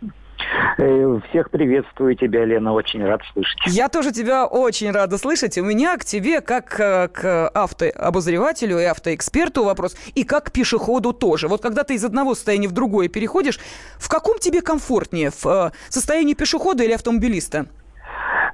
[0.77, 3.57] Э, всех приветствую тебя, Лена, очень рад слышать.
[3.67, 5.57] Я тоже тебя очень рада слышать.
[5.57, 11.13] У меня к тебе, как э, к автообозревателю и автоэксперту вопрос, и как к пешеходу
[11.13, 11.47] тоже.
[11.47, 13.59] Вот когда ты из одного состояния в другое переходишь,
[13.97, 15.31] в каком тебе комфортнее?
[15.31, 17.67] В э, состоянии пешехода или автомобилиста?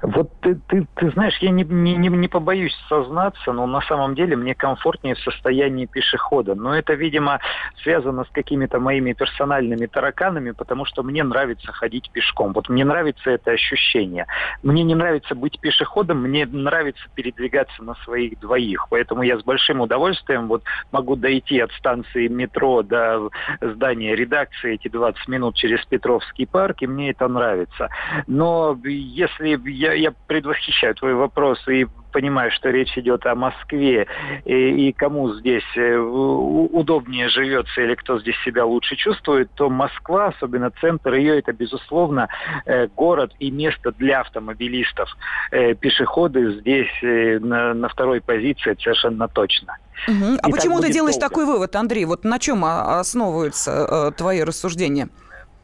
[0.02, 4.34] Вот ты, ты, ты знаешь, я не, не, не побоюсь сознаться, но на самом деле
[4.34, 6.56] мне комфортнее в состоянии пешехода.
[6.56, 7.38] Но это, видимо,
[7.82, 12.52] связано с какими-то моими персональными тараканами, потому что мне нравится ходить пешком.
[12.52, 14.26] Вот мне нравится это ощущение.
[14.64, 18.88] Мне не нравится быть пешеходом, мне нравится передвигаться на своих двоих.
[18.90, 24.88] Поэтому я с большим удовольствием вот могу дойти от станции метро до здания редакции эти
[24.88, 27.88] 20 минут через Петровский парк, и мне это нравится.
[28.26, 34.06] Но если я я, предвосхищаю твой вопрос и понимаю, что речь идет о Москве
[34.44, 40.26] и, и кому здесь э, удобнее живется или кто здесь себя лучше чувствует, то Москва,
[40.26, 42.28] особенно центр ее, это, безусловно,
[42.66, 45.08] э, город и место для автомобилистов.
[45.50, 49.78] Э, пешеходы здесь на, на второй позиции совершенно точно.
[50.08, 50.38] Угу.
[50.42, 51.28] А почему ты делаешь долго.
[51.28, 52.04] такой вывод, Андрей?
[52.04, 55.08] Вот на чем основываются э, твои рассуждения?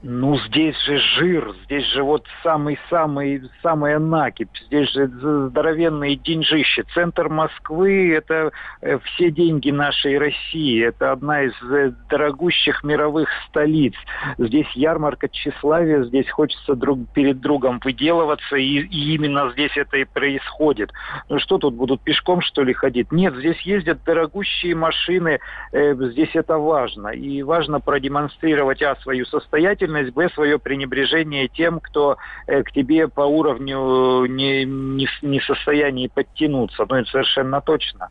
[0.00, 6.84] Ну, здесь же жир, здесь же вот самый-самый, самая накипь, здесь же здоровенные деньжища.
[6.94, 13.94] Центр Москвы– это э, все деньги нашей России, это одна из э, дорогущих мировых столиц.
[14.38, 20.04] Здесь ярмарка тщеславия, здесь хочется друг перед другом выделываться, и, и именно здесь это и
[20.04, 20.92] происходит.
[21.28, 23.10] Ну что тут, будут пешком, что ли, ходить?
[23.10, 25.40] Нет, здесь ездят дорогущие машины,
[25.72, 27.08] э, здесь это важно.
[27.08, 33.08] И важно продемонстрировать, а, свою состоятельность, деятельность, б, свое пренебрежение тем, кто э, к тебе
[33.08, 36.86] по уровню не, не, не в состоянии подтянуться.
[36.88, 38.10] Ну, это совершенно точно.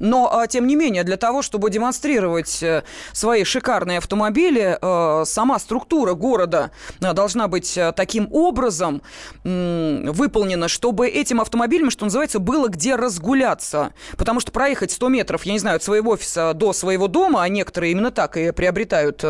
[0.00, 2.82] Но, а, тем не менее, для того, чтобы демонстрировать э,
[3.12, 9.02] свои шикарные автомобили, э, сама структура города э, должна быть таким образом
[9.44, 13.92] выполнена, чтобы этим автомобилям, что называется, было где разгуляться.
[14.16, 17.48] Потому что проехать 100 метров, я не знаю, от своего офиса до своего дома, а
[17.48, 19.22] некоторые именно так и приобретают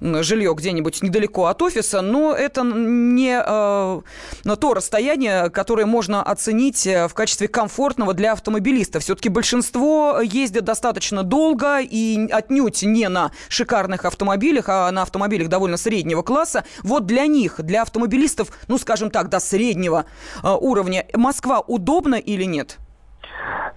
[0.00, 7.48] жилье где-нибудь недалеко от офиса, но это не то расстояние, которое можно оценить в качестве
[7.48, 9.00] комфортного для автомобилиста.
[9.00, 9.87] Все-таки большинство
[10.22, 16.64] ездят достаточно долго и отнюдь не на шикарных автомобилях, а на автомобилях довольно среднего класса.
[16.82, 20.06] Вот для них, для автомобилистов, ну, скажем так, до среднего
[20.42, 22.78] э, уровня, Москва удобна или нет?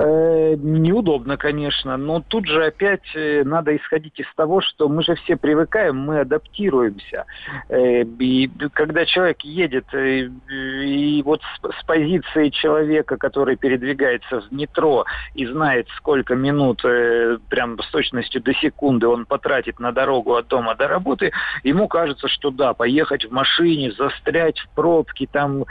[0.04, 5.14] Э, неудобно, конечно, но тут же опять э, надо исходить из того, что мы же
[5.16, 7.26] все привыкаем, мы адаптируемся.
[7.70, 15.46] Э, и когда человек едет, и вот с позиции человека, который передвигается в метро и
[15.46, 20.88] знает, сколько минут, прям с точностью до секунды он потратит на дорогу от дома до
[20.88, 21.32] работы,
[21.64, 25.66] ему кажется, что да, поехать в машине, застрять в пробке, там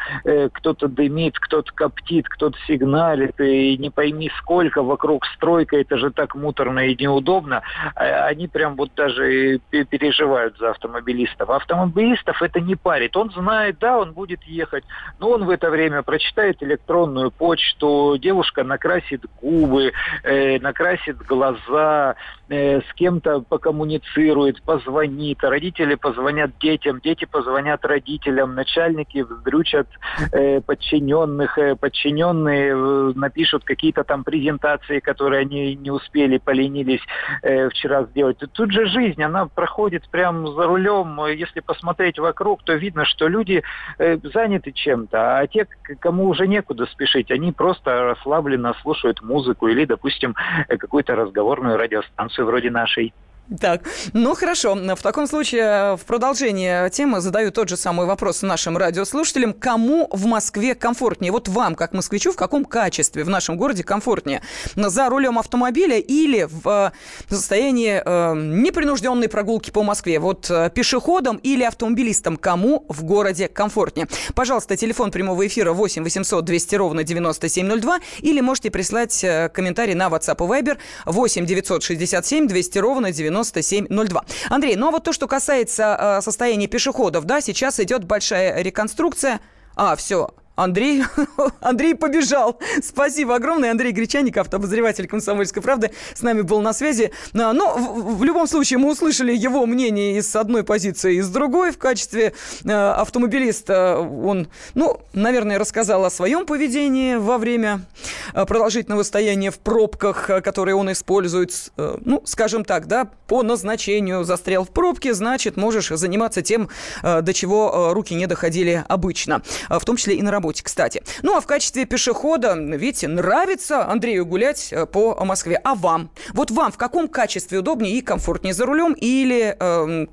[0.53, 6.11] кто-то дымит, кто-то коптит, кто-то сигналит, и не пойми пойми сколько, вокруг стройка, это же
[6.11, 7.63] так муторно и неудобно,
[7.95, 11.49] а они прям вот даже переживают за автомобилистов.
[11.49, 13.17] А автомобилистов это не парит.
[13.17, 14.85] Он знает, да, он будет ехать,
[15.19, 19.93] но он в это время прочитает электронную почту, девушка накрасит губы,
[20.25, 22.17] э, накрасит глаза,
[22.49, 29.87] э, с кем-то покоммуницирует, позвонит, родители позвонят детям, дети позвонят родителям, начальники вздрючат
[30.33, 37.03] э, подчиненных, э, подчиненные э, напишут какие-то там презентации, которые они не успели, поленились
[37.43, 38.39] э, вчера сделать.
[38.53, 41.25] Тут же жизнь, она проходит прямо за рулем.
[41.27, 43.63] Если посмотреть вокруг, то видно, что люди
[43.99, 45.67] э, заняты чем-то, а те,
[46.01, 50.35] кому уже некуда спешить, они просто расслабленно слушают музыку или, допустим,
[50.69, 53.13] э, какую-то разговорную радиостанцию вроде нашей.
[53.59, 53.83] Так,
[54.13, 54.77] ну хорошо.
[54.77, 59.55] В таком случае в продолжение темы задаю тот же самый вопрос нашим радиослушателям.
[59.55, 61.33] Кому в Москве комфортнее?
[61.33, 64.41] Вот вам, как москвичу, в каком качестве в нашем городе комфортнее?
[64.77, 66.93] За рулем автомобиля или в
[67.29, 70.21] э, состоянии э, непринужденной прогулки по Москве?
[70.21, 72.37] Вот э, пешеходом или автомобилистом?
[72.37, 74.07] Кому в городе комфортнее?
[74.35, 80.07] Пожалуйста, телефон прямого эфира 8 800 200 ровно 9702 или можете прислать э, комментарий на
[80.07, 84.25] WhatsApp и Viber 8 967 200 ровно 97 9702.
[84.49, 89.41] Андрей, ну а вот то, что касается э, состояния пешеходов, да, сейчас идет большая реконструкция.
[89.77, 90.31] А, все,
[90.63, 91.05] Андрей,
[91.61, 92.59] Андрей побежал.
[92.83, 93.71] Спасибо огромное.
[93.71, 97.13] Андрей Гречаник, автообозреватель «Комсомольской правды», с нами был на связи.
[97.33, 101.23] А, но в, в любом случае мы услышали его мнение и с одной позиции, и
[101.23, 101.71] с другой.
[101.71, 107.87] В качестве э, автомобилиста он, ну, наверное, рассказал о своем поведении во время
[108.35, 113.43] э, продолжительного стояния в пробках, э, которые он использует, э, ну, скажем так, да, по
[113.43, 116.69] назначению застрял в пробке, значит, можешь заниматься тем,
[117.03, 121.03] до чего руки не доходили обычно, в том числе и на работе, кстати.
[121.23, 125.61] Ну, а в качестве пешехода, видите, нравится Андрею гулять по Москве.
[125.63, 126.11] А вам?
[126.33, 130.07] Вот вам в каком качестве удобнее и комфортнее за рулем или э,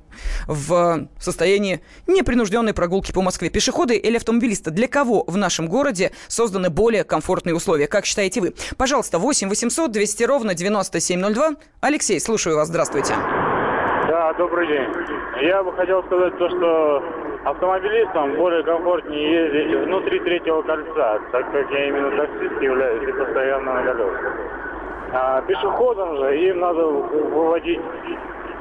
[0.46, 3.50] в состоянии непринужденной прогулки по Москве?
[3.50, 4.70] Пешеходы или автомобилисты?
[4.70, 7.86] Для кого в нашем городе созданы более комфортные условия?
[7.86, 8.54] Как считаете вы?
[8.76, 11.56] Пожалуйста, 8 800 200 ровно 9702.
[11.80, 12.68] Алексей, слушаю вас.
[12.68, 13.14] Здравствуйте.
[14.08, 15.17] Да, добрый день.
[15.40, 17.02] Я бы хотел сказать то, что
[17.44, 23.74] автомобилистам более комфортнее ездить внутри третьего кольца, так как я именно таксист являюсь и постоянно
[23.74, 24.32] на колесах.
[25.12, 27.80] А пешеходам же им надо выводить,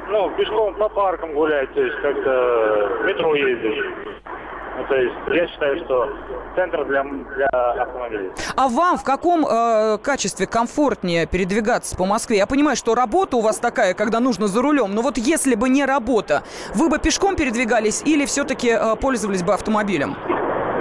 [0.10, 3.84] ну, пешком по паркам гулять, то есть как-то метро ездить.
[4.78, 6.10] Ну, то есть я считаю, что
[6.56, 8.32] центр для, для автомобилей.
[8.56, 12.38] А вам в каком э, качестве комфортнее передвигаться по Москве?
[12.38, 14.94] Я понимаю, что работа у вас такая, когда нужно за рулем.
[14.94, 16.44] Но вот если бы не работа,
[16.76, 20.16] вы бы пешком передвигались или все-таки э, пользовались бы автомобилем?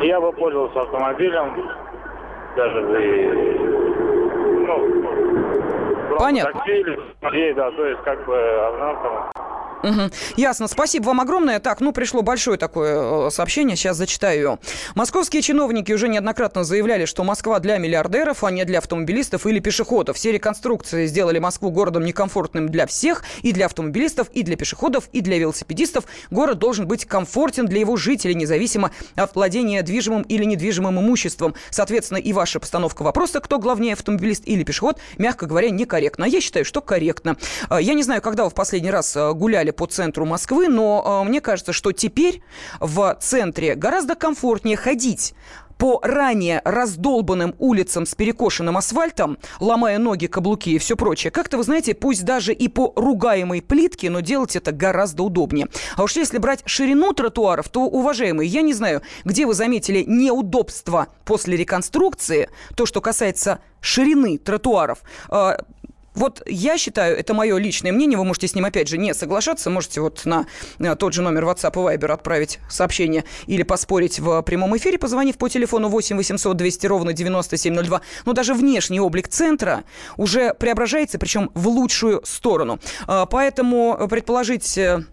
[0.02, 1.70] Я бы пользовался автомобилем,
[2.54, 3.32] даже и,
[4.66, 6.52] ну, Понятно.
[6.52, 8.94] такси или да, то есть как бы одна
[9.87, 10.11] Угу.
[10.37, 10.66] Ясно.
[10.66, 11.61] Спасибо вам огромное.
[11.61, 14.59] Так, ну, пришло большое такое э, сообщение, сейчас зачитаю его.
[14.96, 20.16] Московские чиновники уже неоднократно заявляли, что Москва для миллиардеров, а не для автомобилистов или пешеходов.
[20.16, 25.20] Все реконструкции сделали Москву городом некомфортным для всех, и для автомобилистов, и для пешеходов, и
[25.20, 26.05] для велосипедистов.
[26.31, 31.55] Город должен быть комфортен для его жителей, независимо от владения движимым или недвижимым имуществом.
[31.70, 36.25] Соответственно, и ваша постановка вопроса, кто главнее, автомобилист или пешеход, мягко говоря, некорректна.
[36.25, 37.37] А я считаю, что корректно.
[37.70, 41.23] Э, я не знаю, когда вы в последний раз э, гуляли по центру Москвы, но
[41.25, 42.43] э, мне кажется, что теперь
[42.81, 45.35] в центре гораздо комфортнее ходить
[45.79, 51.31] по ранее раздолбанным улицам с перекошенным асфальтом, ломая ноги, каблуки и все прочее.
[51.31, 55.69] Как-то, вы знаете, пусть даже и по ругаемой плитке, но делать это гораздо удобнее.
[55.97, 61.09] А уж если брать ширину тротуаров, то, уважаемые, я не знаю, где вы заметили неудобства
[61.25, 65.01] после реконструкции, то, что касается ширины тротуаров.
[66.16, 69.70] Вот я считаю, это мое личное мнение, вы можете с ним опять же не соглашаться,
[69.70, 70.46] можете вот на,
[70.79, 75.37] на тот же номер WhatsApp и Viber отправить сообщение или поспорить в прямом эфире, позвонив
[75.37, 78.00] по телефону 8 800 200 ровно 9702.
[78.24, 79.85] Но даже внешний облик центра
[80.16, 82.81] уже преображается, причем в лучшую сторону.
[83.07, 85.05] А, поэтому предположить э,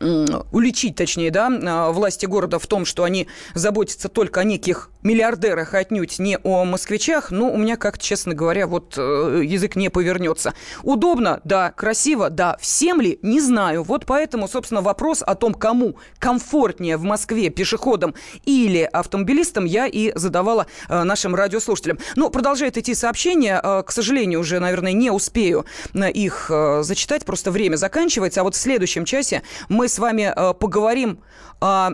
[0.00, 5.74] уличить, точнее, да, а, власти города в том, что они заботятся только о неких миллиардерах,
[5.74, 9.88] а отнюдь не о москвичах, ну, у меня, как честно говоря, вот э, язык не
[9.88, 10.54] повернется.
[10.82, 11.40] Удобно?
[11.44, 11.72] Да.
[11.72, 12.30] Красиво?
[12.30, 12.56] Да.
[12.60, 13.18] Всем ли?
[13.22, 13.82] Не знаю.
[13.82, 20.12] Вот поэтому, собственно, вопрос о том, кому комфортнее в Москве пешеходам или автомобилистам, я и
[20.14, 21.98] задавала э, нашим радиослушателям.
[22.16, 23.60] Ну, продолжает идти сообщение.
[23.62, 28.40] Э, к сожалению, уже, наверное, не успею их зачитать, просто время заканчивается.
[28.40, 31.18] А вот в следующем часе мы с вами э, поговорим
[31.60, 31.90] о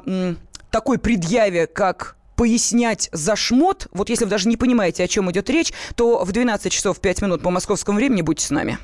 [0.70, 3.88] такой предъяве, как пояснять за шмот.
[3.92, 7.22] Вот если вы даже не понимаете, о чем идет речь, то в 12 часов 5
[7.22, 8.78] минут по московскому времени будьте с нами.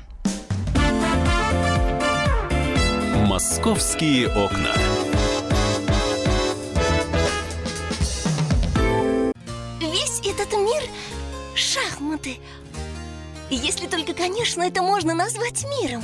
[3.25, 4.73] «Московские окна».
[9.79, 10.83] Весь этот мир–
[11.55, 12.37] шахматы.
[13.49, 16.03] Если только, конечно, это можно назвать миром.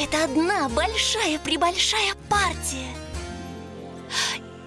[0.00, 2.86] Это одна большая-пребольшая партия.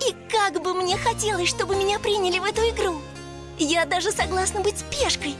[0.06, 3.02] И как бы мне хотелось, чтобы меня приняли в эту игру.
[3.58, 5.36] Я даже согласна быть пешкой.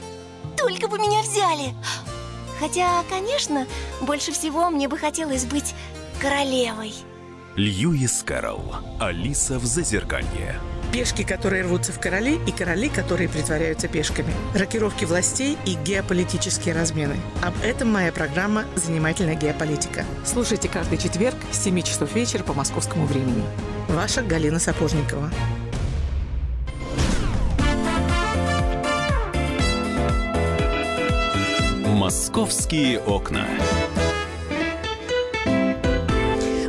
[0.56, 1.74] Только бы меня взяли.
[2.58, 3.66] Хотя, конечно,
[4.00, 5.74] больше всего мне бы хотелось быть
[6.18, 6.94] королевой.
[7.56, 8.74] Льюис Кэрролл.
[8.98, 10.58] Алиса в Зазеркалье.
[10.92, 14.30] Пешки, которые рвутся в короли, и короли, которые притворяются пешками.
[14.54, 17.16] Рокировки властей и геополитические размены.
[17.42, 20.04] Об этом моя программа «Занимательная геополитика».
[20.22, 23.42] Слушайте каждый четверг с 7 часов вечера по московскому времени.
[23.88, 25.30] Ваша Галина Сапожникова.
[31.86, 33.46] «Московские окна».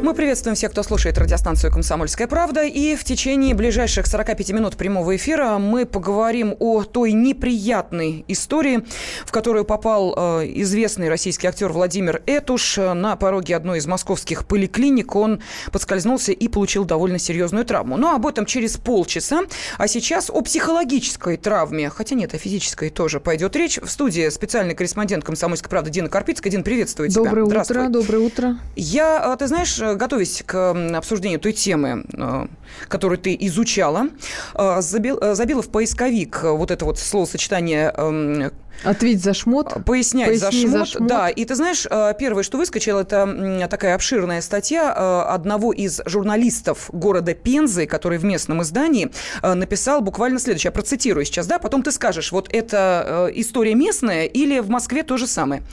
[0.03, 2.65] Мы приветствуем всех, кто слушает радиостанцию «Комсомольская правда».
[2.65, 8.83] И в течение ближайших 45 минут прямого эфира мы поговорим о той неприятной истории,
[9.25, 12.75] в которую попал э, известный российский актер Владимир Этуш.
[12.75, 17.95] На пороге одной из московских поликлиник он подскользнулся и получил довольно серьезную травму.
[17.95, 19.43] Но об этом через полчаса.
[19.77, 21.89] А сейчас о психологической травме.
[21.89, 23.79] Хотя нет, о физической тоже пойдет речь.
[23.81, 26.51] В студии специальный корреспондент «Комсомольской правды» Дина Карпицкая.
[26.51, 27.23] Дина, приветствую тебя.
[27.23, 28.57] Доброе утро, доброе утро.
[28.75, 32.47] Я, э, ты знаешь, э, готовясь к обсуждению той темы, э,
[32.87, 34.07] которую ты изучала,
[34.55, 38.51] э, забил- э, забила в поисковик э, вот это вот словосочетание эм,
[38.83, 39.85] Ответь за шмот.
[39.85, 40.79] Пояснять за Поясни шмот.
[40.79, 41.07] за шмот.
[41.07, 46.01] Да, и ты знаешь, э, первое, что выскочило, это такая обширная статья э, одного из
[46.05, 50.69] журналистов города Пензы, который в местном издании э, написал буквально следующее.
[50.69, 55.03] Я процитирую сейчас, да, потом ты скажешь, вот это э, история местная или в Москве
[55.03, 55.63] то же самое.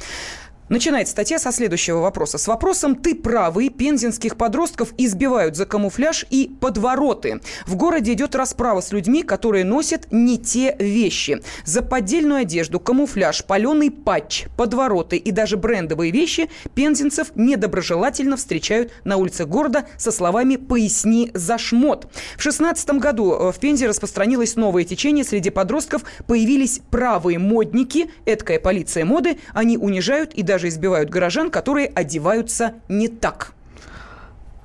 [0.70, 2.38] Начинается статья со следующего вопроса.
[2.38, 7.40] С вопросом «Ты правый» пензенских подростков избивают за камуфляж и подвороты.
[7.66, 11.42] В городе идет расправа с людьми, которые носят не те вещи.
[11.64, 19.16] За поддельную одежду, камуфляж, паленый патч, подвороты и даже брендовые вещи пензенцев недоброжелательно встречают на
[19.16, 22.06] улицах города со словами «поясни за шмот».
[22.38, 25.24] В 16 году э, в Пензе распространилось новое течение.
[25.24, 29.40] Среди подростков появились правые модники, эткая полиция моды.
[29.52, 33.54] Они унижают и даже избивают горожан, которые одеваются не так.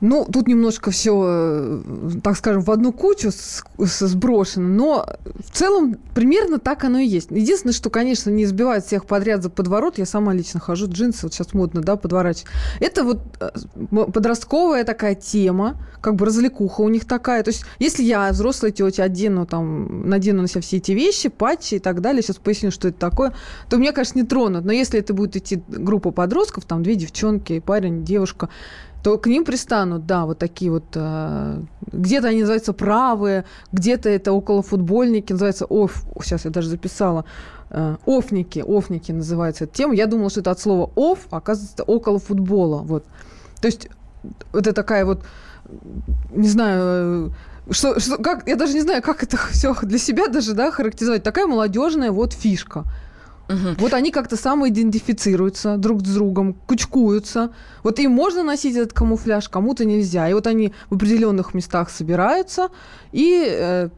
[0.01, 1.81] Ну, тут немножко все,
[2.21, 3.31] так скажем, в одну кучу
[3.77, 7.31] сброшено, но в целом примерно так оно и есть.
[7.31, 9.97] Единственное, что, конечно, не избивают всех подряд за подворот.
[9.97, 12.47] Я сама лично хожу, джинсы, вот сейчас модно, да, подворачивать.
[12.79, 13.51] Это вот э,
[14.11, 17.43] подростковая такая тема, как бы развлекуха у них такая.
[17.43, 21.75] То есть, если я, взрослая тетя, одену там, надену на себя все эти вещи, патчи
[21.75, 23.33] и так далее, сейчас поясню, что это такое,
[23.69, 24.65] то меня, конечно, не тронут.
[24.65, 28.49] Но если это будет идти группа подростков, там две девчонки, парень, девушка,
[29.05, 34.31] то к ним пристанут, да, вот такие вот, э, где-то они называются правые, где-то это
[34.31, 37.23] около футбольники, называется оф, сейчас я даже записала,
[37.69, 39.93] э, офники, офники называется эта тема.
[39.93, 43.05] Я думала, что это от слова оф, а оказывается, около футбола, вот.
[43.61, 43.89] То есть
[44.53, 45.23] это такая вот,
[46.31, 47.31] не знаю,
[47.69, 50.71] э, что, что- как, я даже не знаю, как это все для себя даже, да,
[50.71, 51.21] характеризовать.
[51.21, 52.85] Такая молодежная вот фишка.
[53.47, 57.51] Вот они как-то самоидентифицируются друг с другом, кучкуются.
[57.83, 60.29] Вот им можно носить этот камуфляж, кому-то нельзя.
[60.29, 62.69] И вот они в определенных местах собираются
[63.11, 63.89] и э,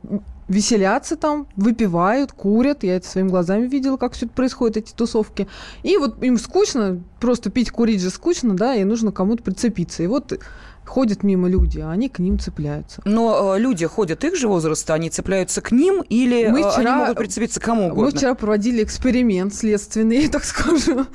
[0.47, 2.83] веселятся там, выпивают, курят.
[2.83, 5.47] Я это своими глазами видела, как все это происходит, эти тусовки.
[5.83, 10.03] И вот им скучно, просто пить, курить же скучно, да, и нужно кому-то прицепиться.
[10.03, 10.39] И вот
[10.87, 13.01] ходят мимо люди, а они к ним цепляются.
[13.05, 16.91] Но э, люди ходят их же возраста, они цепляются к ним или Мы э, вчера-
[16.93, 18.05] они могут прицепиться к кому угодно?
[18.05, 21.05] Мы вчера проводили эксперимент следственный, так скажу.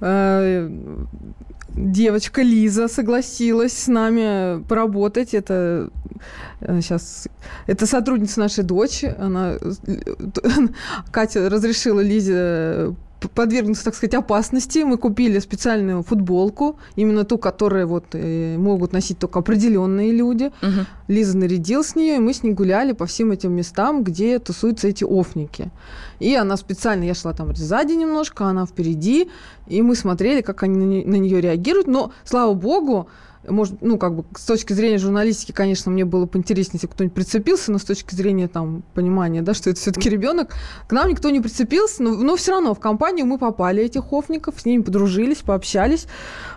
[0.00, 0.70] Э,
[1.76, 5.34] Девочка Лиза согласилась с нами поработать.
[5.34, 5.90] Это
[6.60, 7.26] сейчас
[7.66, 9.12] это сотрудница нашей дочери.
[9.18, 9.54] Она
[11.10, 12.94] Катя разрешила Лизе
[13.34, 14.80] подвергнуться, так сказать, опасности.
[14.80, 20.50] Мы купили специальную футболку, именно ту, которую вот э, могут носить только определенные люди.
[21.08, 24.88] Лиза нарядилась с нее, и мы с ней гуляли по всем этим местам, где тусуются
[24.88, 25.70] эти офники.
[26.20, 29.28] И она специально, я шла там сзади немножко, она впереди,
[29.66, 31.86] и мы смотрели, как они на нее реагируют.
[31.86, 33.08] Но, слава богу,
[33.48, 37.14] может, ну, как бы, с точки зрения журналистики, конечно, мне было бы интереснее, если кто-нибудь
[37.14, 40.54] прицепился, но с точки зрения, там, понимания, да, что это все-таки ребенок,
[40.88, 44.60] к нам никто не прицепился, но, но все равно в компанию мы попали, этих хофников,
[44.60, 46.06] с ними подружились, пообщались,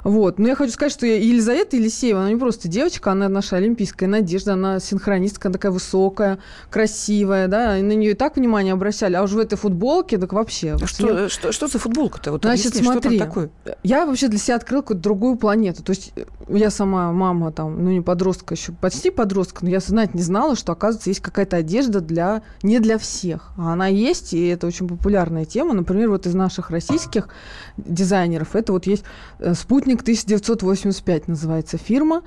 [0.04, 0.40] вот.
[0.40, 4.54] Но я хочу сказать, что Елизавета Елисеева, она не просто девочка, она наша олимпийская надежда,
[4.54, 9.24] она синхронистка, она такая высокая, красивая, да, и на нее и так внимание обращали, а
[9.24, 10.76] уж в этой футболке, так вообще.
[10.76, 12.32] вот Что, мне- что, что за футболка-то?
[12.32, 13.50] Вот Значит, объясни, смотри, что там такое?
[13.84, 15.84] я вообще для себя открыла какую-то другую планету.
[15.84, 19.80] То есть э, я сама мама там, ну не подростка еще, почти подростка, но я
[19.80, 23.52] знать не знала, что, оказывается, есть какая-то одежда для не для всех.
[23.58, 25.74] А она есть, и это очень популярная тема.
[25.74, 27.30] Например, вот из наших российских
[27.78, 29.04] дизайнеров, это вот есть
[29.40, 32.22] э, «Спутник 1985» называется фирма.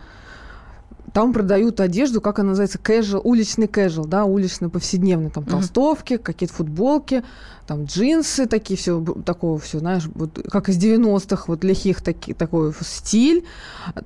[1.13, 5.53] Там продают одежду, как она называется, casual, уличный casual, да, уличный повседневный, там Мгм.
[5.53, 7.25] толстовки, какие-то футболки,
[7.67, 12.73] там джинсы такие, все такого все, знаешь, вот, как из 90-х, вот лихих таки, такой
[12.81, 13.45] стиль.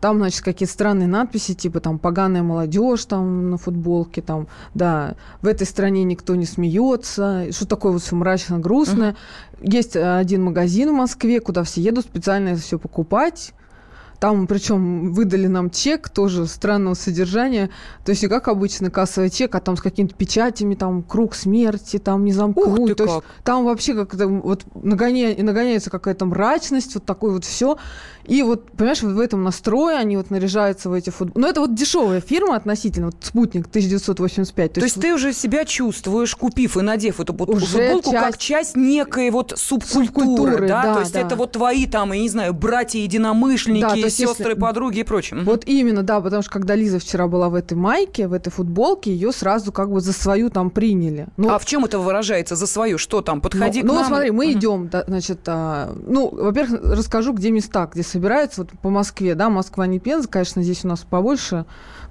[0.00, 5.46] Там, значит, какие-то странные надписи, типа там «поганая молодежь» там на футболке, там, да, в
[5.46, 9.16] этой стране никто не смеется, что такое вот все мрачно, грустное.
[9.62, 13.52] Есть э, один магазин в Москве, куда все едут специально это все покупать.
[14.20, 17.70] Там, причем, выдали нам чек тоже странного содержания.
[18.04, 21.98] То есть, не как обычно кассовый чек, а там с какими-то печатями, там круг смерти,
[21.98, 22.78] там не замкнуть.
[22.80, 23.24] Ух ты То есть, как.
[23.44, 27.76] там вообще как-то вот нагоня- нагоняется какая-то мрачность, вот такое вот все.
[28.26, 31.38] И вот, понимаешь, вот в этом настрое они вот наряжаются в эти футболки.
[31.38, 34.72] Но это вот дешевая фирма относительно, вот «Спутник» 1985.
[34.74, 38.40] То есть ты уже себя чувствуешь, купив и надев эту вот Уже футболку, как часть-
[38.40, 40.82] часть некой вот субкультуры, Субкультуры, да?
[40.82, 41.20] да, То есть да.
[41.20, 45.36] это вот твои там, я не знаю, братья-единомышленники, Да, Есть сестры, если- подруги и прочее.
[45.38, 45.46] Мгм.
[45.46, 49.12] Вот именно, да, потому что когда Лиза вчера была в этой майке, в этой футболке,
[49.12, 51.26] ее сразу как бы за свою там приняли.
[51.36, 52.98] Ну, а в чем это выражается за свою?
[52.98, 53.40] Что там?
[53.40, 54.02] Подходи ну, к ну, нам.
[54.02, 54.58] вот смотри, мы Мгм.
[54.58, 59.50] идем, да, значит, а, ну, во-первых, расскажу, где места, где собираются, вот по Москве, да,
[59.50, 61.64] Москва не Пенза, конечно, здесь у нас побольше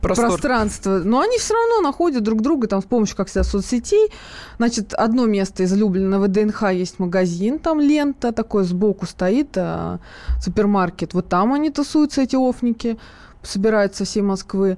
[0.03, 0.27] Простор.
[0.27, 4.11] пространства, но они все равно находят друг друга там с помощью, как всегда, соцсетей.
[4.57, 9.99] Значит, одно место излюбленное в ДНХ есть магазин, там лента такой сбоку стоит, а,
[10.41, 12.99] супермаркет, вот там они тусуются, эти офники,
[13.41, 14.77] собираются со всей Москвы.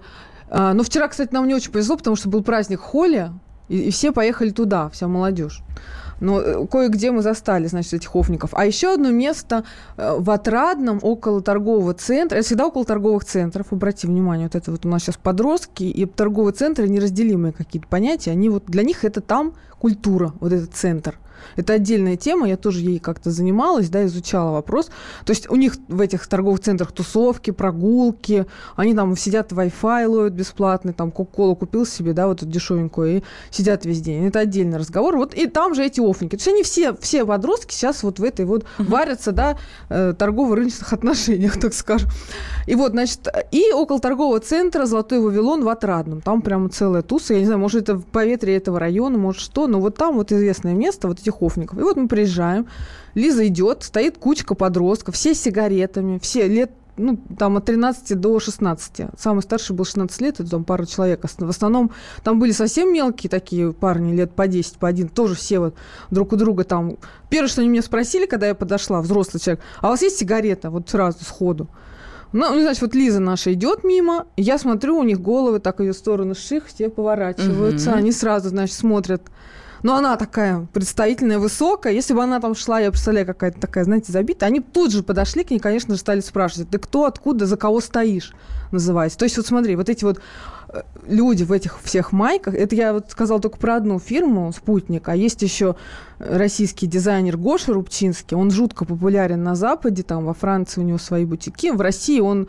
[0.49, 3.32] А, но вчера, кстати, нам не очень повезло, потому что был праздник Холи,
[3.67, 5.61] и, и все поехали туда, вся молодежь.
[6.20, 8.51] Но э, кое-где мы застали, значит, этих офников.
[8.53, 9.63] А еще одно место
[9.97, 12.38] э, в Отрадном, около торгового центра.
[12.38, 14.47] Это всегда около торговых центров, обрати внимание.
[14.47, 18.32] Вот это вот у нас сейчас подростки и торговые центры неразделимые какие-то понятия.
[18.32, 21.18] Они вот, для них это там культура, вот этот центр.
[21.55, 24.88] Это отдельная тема, я тоже ей как-то занималась, да, изучала вопрос.
[25.25, 30.33] То есть у них в этих торговых центрах тусовки, прогулки, они там сидят, Wi-Fi ловят
[30.33, 34.25] бесплатный, там Кока-Колу купил себе, да, вот эту дешевенькую, и сидят весь день.
[34.25, 35.17] Это отдельный разговор.
[35.17, 36.31] Вот и там же эти офники.
[36.31, 39.57] То есть они все, все подростки сейчас вот в этой вот варятся, да,
[39.89, 42.09] э, торгово-рыночных отношениях, так скажем.
[42.67, 46.21] И вот, значит, и около торгового центра Золотой Вавилон в Отрадном.
[46.21, 47.33] Там прямо целая туса.
[47.33, 49.67] Я не знаю, может, это в поветрие этого района, может, что.
[49.67, 51.80] Но вот там вот известное место вот этих офников.
[51.80, 52.67] И вот мы приезжаем.
[53.13, 58.39] Лиза идет, стоит кучка подростков, все с сигаретами, все лет ну, там от 13 до
[58.39, 59.07] 16.
[59.17, 61.21] Самый старший был 16 лет, это там пара человек.
[61.23, 61.91] В основном
[62.23, 65.76] там были совсем мелкие такие парни, лет по 10, по 1, тоже все вот
[66.09, 66.97] друг у друга там.
[67.30, 70.69] Первое, что они меня спросили, когда я подошла, взрослый человек, а у вас есть сигарета?
[70.69, 71.67] Вот сразу, сходу.
[72.32, 75.93] Ну, ну, значит, вот Лиза наша идет мимо, я смотрю, у них головы так ее
[75.93, 77.99] сторону ших, все поворачиваются, Мгм.
[77.99, 79.21] они сразу, значит, смотрят.
[79.86, 81.93] Но она такая представительная, высокая.
[81.93, 85.43] Если бы она там шла, я представляю, какая-то такая, знаете, забитая, они тут же подошли
[85.43, 88.33] к ней, конечно же, стали спрашивать, ты кто, откуда, за кого стоишь,
[88.71, 89.19] называется.
[89.19, 90.19] То есть вот смотри, вот эти вот
[90.69, 95.07] э, люди в этих всех майках, это я вот сказала только про одну фирму, «Спутник»,
[95.07, 95.75] а есть еще
[96.30, 101.26] российский дизайнер Гоша Рубчинский, он жутко популярен на Западе, там во Франции у него свои
[101.26, 102.47] бутики, в России он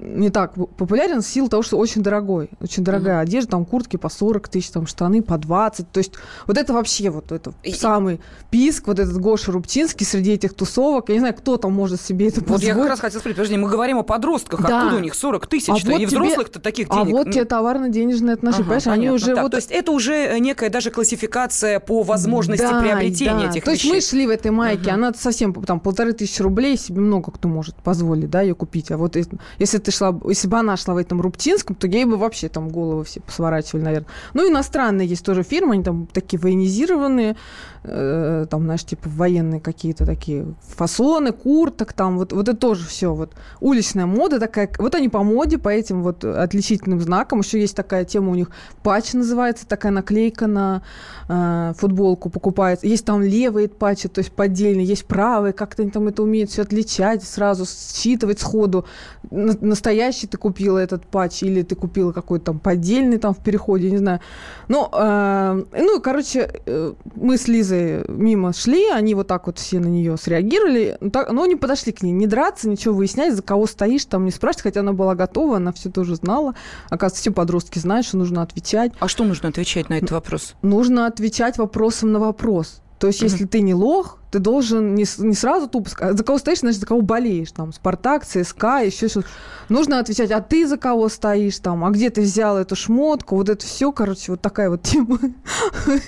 [0.00, 4.08] не так популярен в силу того, что очень дорогой, очень дорогая одежда, там куртки по
[4.08, 6.12] 40 тысяч, там штаны по 20, то есть
[6.46, 11.14] вот это вообще вот это самый писк, вот этот Гоша Рубчинский среди этих тусовок, я
[11.14, 12.68] не знаю, кто там может себе это Вот позволить.
[12.68, 14.80] я как раз хотела спросить, подожди, мы говорим о подростках, Да.
[14.82, 17.12] откуда у них 40 тысяч, А и вот тебе- взрослых-то таких А денег.
[17.12, 19.14] вот ну, тебе товарно-денежные отношения, Ага, понимаешь, они понятно.
[19.14, 19.50] уже Так, вот...
[19.52, 23.50] То есть это уже некая даже классификация по возможности Да, приобретения да.
[23.50, 23.94] этих То есть вещей.
[23.94, 27.76] мы шли в этой майке, она совсем там полторы тысячи рублей себе много кто может
[27.76, 28.90] позволить, да, ее купить.
[28.90, 32.16] А вот если, ты шла, если бы она шла в этом Рубчинском, то ей бы
[32.16, 34.08] вообще там головы все посворачивали, наверное.
[34.34, 37.36] Ну, иностранные есть тоже фирмы, они там такие военизированные,
[37.84, 43.14] э, там, знаешь, типа военные какие-то такие фасоны, курток, там, вот, вот это тоже все,
[43.14, 47.76] вот уличная мода такая, вот они по моде, по этим вот отличительным знакам, еще есть
[47.76, 48.50] такая тема у них,
[48.82, 50.82] патч называется, такая наклейка на
[51.28, 56.08] э, футболку покупается, есть там левые патчи, то есть поддельные, есть правые, как-то они там
[56.08, 58.84] это умеют все отличать, сразу считывать сходу,
[59.30, 63.90] На- настоящий ты купила этот патч или ты купила какой-то там поддельный там в переходе,
[63.90, 64.20] не знаю.
[64.68, 69.80] Ну, э, ну, короче, э, мы с Лизой мимо шли, они вот так вот все
[69.80, 73.42] на нее среагировали, ну, так- но не подошли к ней, не драться, ничего выяснять, за
[73.42, 76.54] кого стоишь, там не спрашивать, хотя она была готова, она все тоже знала.
[76.88, 78.92] Оказывается, все подростки знают, что нужно отвечать.
[78.98, 80.54] А что нужно отвечать на этот вопрос?
[80.62, 82.77] Нужно отвечать вопросом на вопрос.
[82.98, 86.38] То есть, если ты не лох, ты должен не, не сразу тупо сказать, за кого
[86.38, 87.52] стоишь, значит, за кого болеешь.
[87.52, 89.28] Там, Спартак, ЦСКА, еще что-то.
[89.68, 93.48] Нужно отвечать, а ты за кого стоишь, там, а где ты взял эту шмотку, вот
[93.48, 95.18] это все, короче, вот такая вот тема.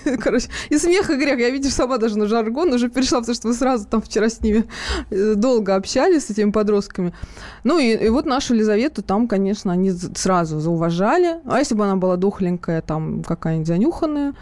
[0.21, 1.39] Короче, и смех, и грех.
[1.39, 4.41] Я, видишь, сама даже на жаргон уже перешла, потому что мы сразу там вчера с
[4.41, 4.65] ними
[5.11, 7.15] э, долго общались, с этими подростками.
[7.65, 11.41] Ну, и, и вот нашу Лизавету там, конечно, они сразу зауважали.
[11.45, 14.35] А если бы она была духленькая, там, какая-нибудь занюханная,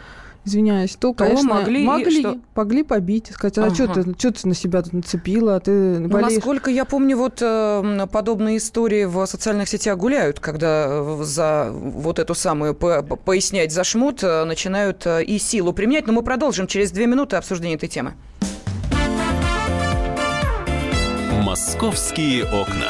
[0.45, 2.37] извиняюсь, то, То конечно, могли могли, что?
[2.55, 4.03] могли побить, сказать, а что Ага.
[4.03, 6.35] ты, чё ты на себя тут нацепила, ты Ну, болеешь?
[6.35, 12.19] насколько я помню, вот э, подобные истории в социальных сетях гуляют, когда э, за вот
[12.19, 16.07] эту самую по- по- пояснять за шмут э, начинают э, и силу применять.
[16.07, 18.13] Но мы продолжим через две минуты обсуждение этой темы.
[21.43, 22.89] «Московские окна».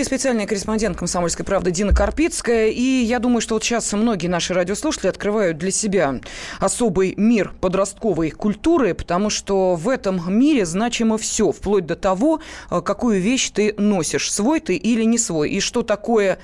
[0.00, 2.68] Студии специальный корреспондент «Комсомольской правды» Дина Карпицкая.
[2.68, 6.20] И я думаю, что вот сейчас многие наши радиослушатели открывают для себя
[6.58, 12.40] особый мир подростковой культуры, потому что в этом мире значимо все, вплоть до того,
[12.70, 15.50] э, какую вещь ты носишь, свой ты или не свой.
[15.50, 16.38] И что такое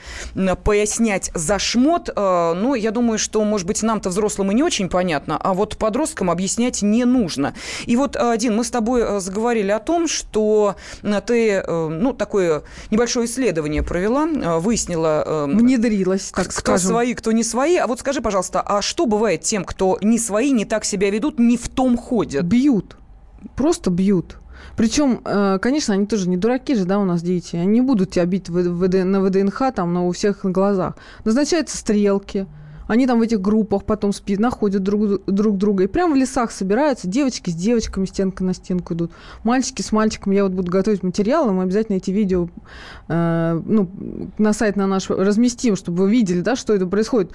[0.64, 4.90] пояснять за шмот, э, ну, я думаю, что, может быть, нам-то взрослым и не очень
[4.90, 7.54] понятно, а вот подросткам объяснять не нужно.
[7.86, 10.76] И вот, э, Дин, мы с тобой заговорили о том, что
[11.26, 15.22] ты, ну, такое небольшое исследование провела, э, выяснила...
[15.26, 16.88] Э, Внедрилась, так кто скажем.
[16.88, 17.76] Кто свои, кто не свои.
[17.76, 21.38] А вот скажи, пожалуйста, а что бывает тем, кто не свои, не так себя ведут,
[21.38, 22.44] не в том ходят?
[22.44, 22.96] Бьют.
[23.54, 24.36] Просто бьют.
[24.76, 27.56] Причем, э, конечно, они тоже не дураки же, да, у нас дети.
[27.56, 30.96] Они не будут тебя бить ВД, на ВДНХ, там, на у всех на глазах.
[31.24, 32.46] Назначаются стрелки,
[32.86, 35.84] они там в этих группах потом спят, находят друг, друг друга.
[35.84, 37.08] И прямо в лесах собираются.
[37.08, 39.12] Девочки с девочками стенка на стенку идут.
[39.44, 40.32] Мальчики с мальчиком.
[40.32, 41.52] Я вот буду готовить материалы.
[41.52, 42.48] Мы обязательно эти видео
[43.08, 43.90] э, ну,
[44.38, 47.32] на сайт на наш разместим, чтобы вы видели, да, что это происходит.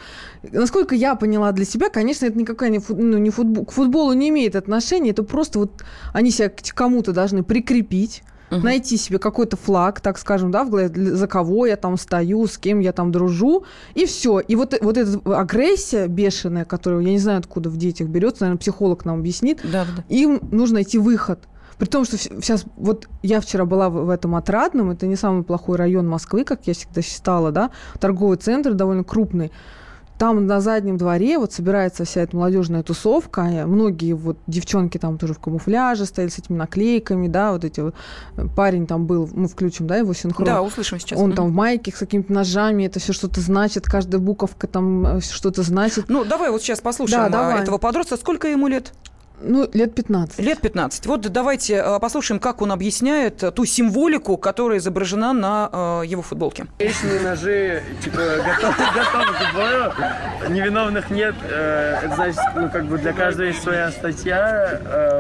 [0.52, 4.14] Насколько я поняла для себя, конечно, это никакая не, фут, ну, не футбол, к футболу
[4.14, 5.12] не имеет отношения.
[5.12, 5.84] Это просто вот
[6.14, 8.62] они себя к кому-то должны прикрепить угу.
[8.62, 12.58] найти себе какой-то флаг, так скажем, да, в голове, за кого я там стою, с
[12.58, 13.64] кем я там дружу,
[13.96, 14.40] и все.
[14.40, 18.60] И вот, вот эта агрессия бешеная, которую, я не знаю, откуда в детях берется, наверное,
[18.60, 20.04] психолог нам объяснит, да, да.
[20.10, 21.40] им нужно найти выход.
[21.78, 25.44] При том, что сейчас, вот я вчера была в, в этом Отрадном, это не самый
[25.44, 29.52] плохой район Москвы, как я всегда считала, да, торговый центр довольно крупный.
[30.22, 33.42] Там на заднем дворе вот собирается вся эта молодежная тусовка.
[33.42, 37.96] Многие вот девчонки там тоже в камуфляже стояли с этими наклейками, да, вот эти вот.
[38.56, 40.46] Парень там был, мы включим, да, его синхрон.
[40.46, 41.20] Да, услышим сейчас.
[41.20, 45.22] Он там в майке с какими-то ножами, это все что-то значит, каждая буковка там э,
[45.22, 46.06] что-то значит.
[46.08, 47.64] Ну, давай вот сейчас послушаем да, давай.
[47.64, 48.16] этого подростка.
[48.16, 48.94] Сколько ему лет?
[49.44, 50.40] Ну, лет 15.
[50.40, 51.06] Лет 15.
[51.08, 55.70] Вот давайте э, послушаем, как он объясняет ту символику, которая изображена на
[56.04, 56.68] э, его футболке.
[56.80, 61.36] Личные ножи, типа, готовы, готовы к бою, невиновных нет.
[61.44, 64.80] Э, это значит, ну, как бы для каждого есть своя статья.
[64.86, 65.20] Э,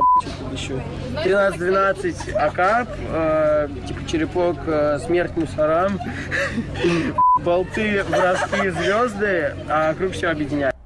[0.51, 0.82] еще
[1.24, 5.99] 13-12 АКАП, э, типа черепок, э, смерть мусорам,
[7.43, 10.80] болты, вражские звезды, а вокруг все объединяет.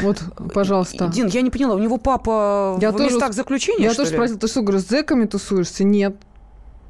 [0.00, 0.22] Вот,
[0.54, 1.08] пожалуйста.
[1.08, 4.38] Дин, я не поняла, у него папа я в тоже, местах заключения, Я тоже спросила,
[4.38, 5.84] ты что, говорю, с зэками тусуешься?
[5.84, 6.16] Нет.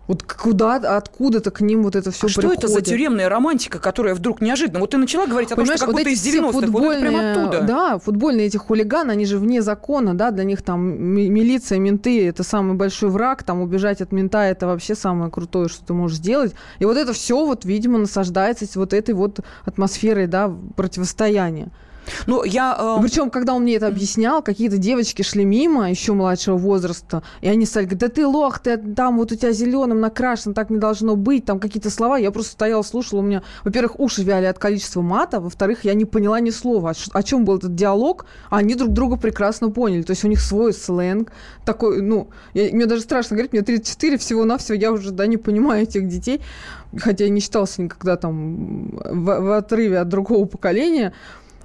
[0.09, 2.61] Вот куда, откуда-то к ним вот это все а приходит?
[2.61, 4.80] что это за тюремная романтика, которая вдруг неожиданно...
[4.80, 7.61] Вот ты начала говорить о том, что какой-то вот из 90-х, вот это прямо оттуда.
[7.61, 12.42] Да, футбольные эти хулиганы, они же вне закона, да, для них там милиция, менты– это
[12.42, 16.54] самый большой враг, там убежать от мента– это вообще самое крутое, что ты можешь сделать.
[16.78, 21.70] И вот это все вот, видимо, насаждается вот этой вот атмосферой, да, противостояния.
[22.26, 22.76] Ну, я...
[22.78, 23.02] Э...
[23.02, 27.66] Причем, когда он мне это объяснял, какие-то девочки шли мимо, еще младшего возраста, и они
[27.66, 31.16] стали говорить, да ты лох, ты там вот у тебя зеленым накрашен, так не должно
[31.16, 32.18] быть, там какие-то слова.
[32.18, 36.04] Я просто стояла, слушала, у меня, во-первых, уши вяли от количества мата, во-вторых, я не
[36.04, 36.92] поняла ни слова.
[37.12, 40.02] О чем был этот диалог, а они друг друга прекрасно поняли.
[40.02, 41.32] То есть у них свой сленг
[41.64, 45.82] такой, ну, я, мне даже страшно говорить, мне 34 всего-навсего, я уже, да, не понимаю
[45.82, 46.40] этих детей,
[46.96, 51.12] хотя я не считался никогда там в, в отрыве от другого поколения.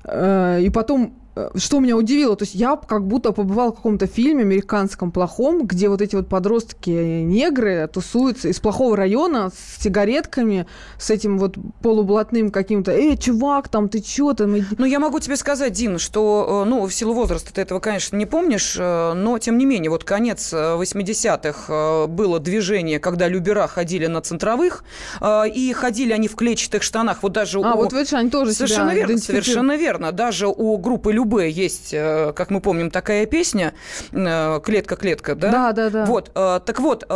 [0.04, 1.14] Э, и потом
[1.55, 5.89] что меня удивило, то есть я как будто побывал в каком-то фильме американском плохом, где
[5.89, 10.67] вот эти вот подростки-негры тусуются из плохого района с сигаретками,
[10.97, 14.55] с этим вот полублатным каким-то, эй, чувак, там, ты чё там?
[14.77, 18.15] Ну, я могу тебе сказать, Дин, что, э, ну, в силу возраста ты этого, конечно,
[18.15, 24.07] не помнишь, э, но, тем не менее, вот конец 80-х было движение, когда любера ходили
[24.07, 24.84] на центровых,
[25.23, 27.77] и ходили они в клетчатых штанах, вот даже а, у...
[27.77, 30.11] вот видишь, они тоже Совершенно верно, совершенно верно.
[30.11, 33.74] Даже у группы Любе есть, э, как мы помним, такая песня
[34.11, 35.51] э, «Клетка-клетка», да?
[35.51, 36.05] Да, да, да.
[36.05, 37.09] Вот, э, так вот,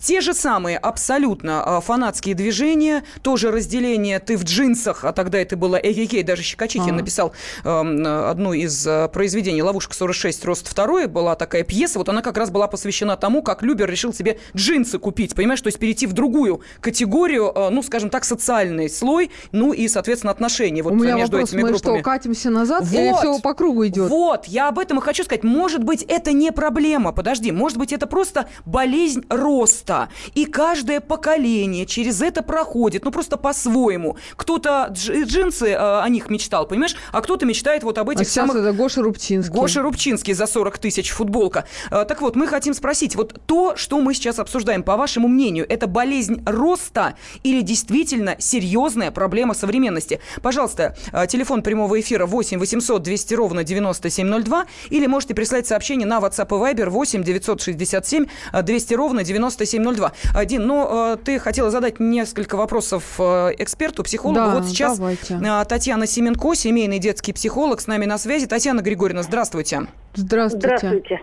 [0.00, 5.76] те же самые абсолютно фанатские движения, тоже разделение «ты в джинсах», а тогда это было
[5.76, 6.96] эй даже Щекочихин а.
[6.96, 7.32] написал
[7.64, 10.44] одну из произведений «Ловушка 46.
[10.44, 14.12] Рост 2», была такая пьеса, вот она как раз была посвящена тому, как Любер решил
[14.12, 19.30] себе джинсы купить, понимаешь, то есть перейти в другую категорию, ну, скажем так, социальный слой,
[19.52, 21.98] ну и, соответственно, отношения вот У меня между вопрос, этими мы группами.
[21.98, 22.98] что, катимся назад вот.
[22.98, 24.10] или все по кругу идет.
[24.10, 25.44] Вот, я об этом и хочу сказать.
[25.44, 30.08] Может быть, это не проблема, подожди, может быть, это просто болезнь роста.
[30.34, 34.16] И каждое поколение через это проходит, ну, просто по-своему.
[34.36, 38.56] Кто-то джинсы э, о них мечтал, понимаешь, а кто-то мечтает вот об этих а самых...
[38.56, 39.54] это Гоша Рубчинский.
[39.54, 41.64] Гоша Рубчинский за 40 тысяч футболка.
[41.90, 45.66] Э, так вот, мы хотим спросить, вот то, что мы сейчас обсуждаем, по вашему мнению,
[45.68, 50.20] это болезнь роста или действительно серьезная проблема современности?
[50.42, 56.06] Пожалуйста, э, телефон прямого эфира 8 800 200 200 ровно 9702 или можете прислать сообщение
[56.06, 58.26] на WhatsApp и Viber 8 967
[58.62, 60.12] 200 ровно 9702.
[60.44, 64.38] Дин, ну, ты хотела задать несколько вопросов эксперту, психологу.
[64.38, 65.40] Да, вот сейчас давайте.
[65.68, 68.46] Татьяна Семенко, семейный детский психолог, с нами на связи.
[68.46, 69.88] Татьяна Григорьевна, здравствуйте.
[70.14, 70.76] Здравствуйте.
[70.78, 71.20] Здравствуйте.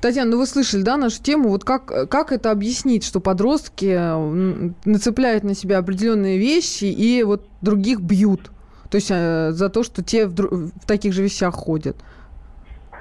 [0.00, 1.48] Татьяна, ну вы слышали, да, нашу тему?
[1.48, 3.98] Вот как, как это объяснить, что подростки
[4.86, 8.50] нацепляют на себя определенные вещи и вот других бьют?
[8.94, 11.96] То есть э, за то, что те в, в таких же вещах ходят.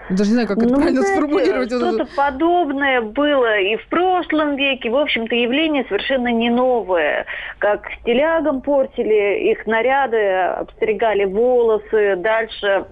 [0.10, 1.70] Даже не знаю, как это Ну, правильно знаете, сформулировать.
[1.72, 4.90] Что-то это- подобное было и в прошлом веке.
[4.90, 7.28] В общем-то, явление совершенно не новое.
[7.60, 10.18] Как стилягам портили их наряды,
[10.62, 12.16] обстригали волосы.
[12.16, 12.86] Дальше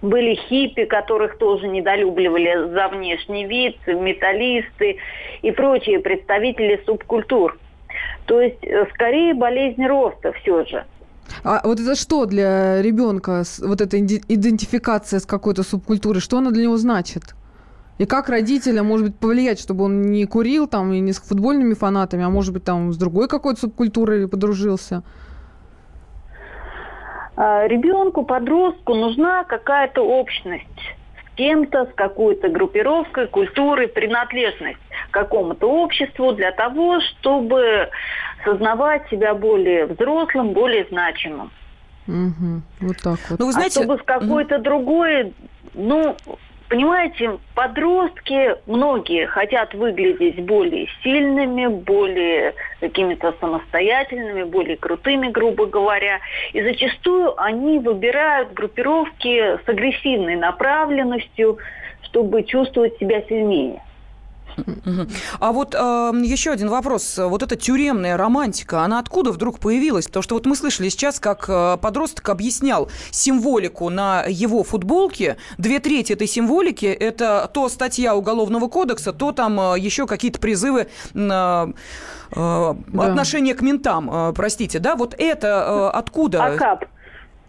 [0.00, 4.98] были хиппи, которых тоже недолюбливали за внешний вид, металлисты
[5.42, 7.58] и прочие представители субкультур.
[8.26, 10.84] То есть, э, скорее, болезнь роста все же.
[11.44, 16.64] А вот это что для ребенка, вот эта идентификация с какой-то субкультурой, что она для
[16.64, 17.34] него значит?
[17.98, 21.74] И как родителям, может быть, повлиять, чтобы он не курил там и не с футбольными
[21.74, 25.02] фанатами, а может быть, там с другой какой-то субкультурой подружился?
[27.36, 30.66] А, Ребенку, подростку нужна какая-то общность
[31.36, 34.78] кем-то, с какой-то группировкой, культурой, принадлежность
[35.10, 37.90] к какому-то обществу для того, чтобы
[38.44, 41.50] сознавать себя более взрослым, более значимым.
[42.06, 42.62] Мгм.
[42.80, 43.38] Вот так вот.
[43.38, 45.32] Ну, вы знаете, а чтобы в какой-то другой,
[45.74, 46.16] ну,
[46.72, 56.20] понимаете, подростки, многие хотят выглядеть более сильными, более какими-то самостоятельными, более крутыми, грубо говоря.
[56.54, 61.58] И зачастую они выбирают группировки с агрессивной направленностью,
[62.04, 63.82] чтобы чувствовать себя сильнее.
[65.40, 65.78] А вот э,
[66.24, 67.18] еще один вопрос.
[67.18, 70.06] Вот эта тюремная романтика, она откуда вдруг появилась?
[70.06, 75.36] Потому что вот мы слышали сейчас, как э, подросток объяснял символику на его футболке.
[75.58, 80.88] Две трети этой символики– это то статья Уголовного кодекса, то там э, еще какие-то призывы
[81.14, 81.70] на
[82.34, 84.96] э, отношение к ментам, э, простите, да?
[84.96, 86.44] Вот это э, откуда?
[86.44, 86.84] Акап.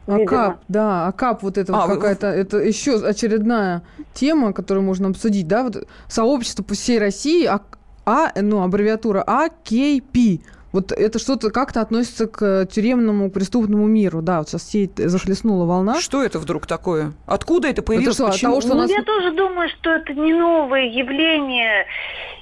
[0.07, 3.83] Акап, да, Акап, вот это А, вот вы- какая-то, это еще очередная
[4.13, 7.61] тема, которую можно обсудить, да, вот сообщество по всей России, а,
[8.05, 10.41] а, ну, аббревиатура АКП,
[10.73, 16.01] вот это что-то как-то относится к тюремному преступному миру, да, вот сейчас сеть захлестнула волна.
[16.01, 17.13] Что это вдруг такое?
[17.27, 18.15] Откуда это появилось?
[18.15, 18.51] что, от Почему?
[18.51, 21.85] того, что у Ну, нас- я тоже думаю, что это не новое явление.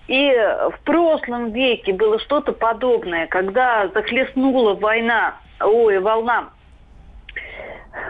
[0.07, 6.49] И в прошлом веке было что-то подобное, когда захлестнула война, ой, волна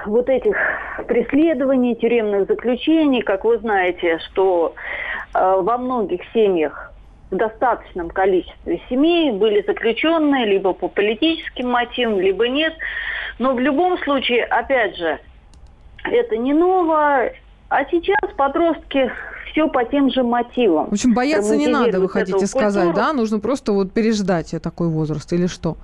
[0.05, 0.55] вот этих
[1.07, 4.75] преследований, тюремных заключений, как вы знаете, что
[5.34, 6.91] э, во многих семьях
[7.32, 12.73] в достаточном количестве семей были заключенные либо по политическим мотивам, либо нет.
[13.39, 15.19] Но в любом случае, опять же,
[16.03, 17.32] это не ново.
[17.69, 19.11] А сейчас подростки
[19.51, 20.89] все по тем же мотивам.
[20.89, 23.05] В общем, бояться не надо, вы хотите сказать, культуру.
[23.05, 23.13] да?
[23.13, 25.77] Нужно просто вот переждать такой возраст или что?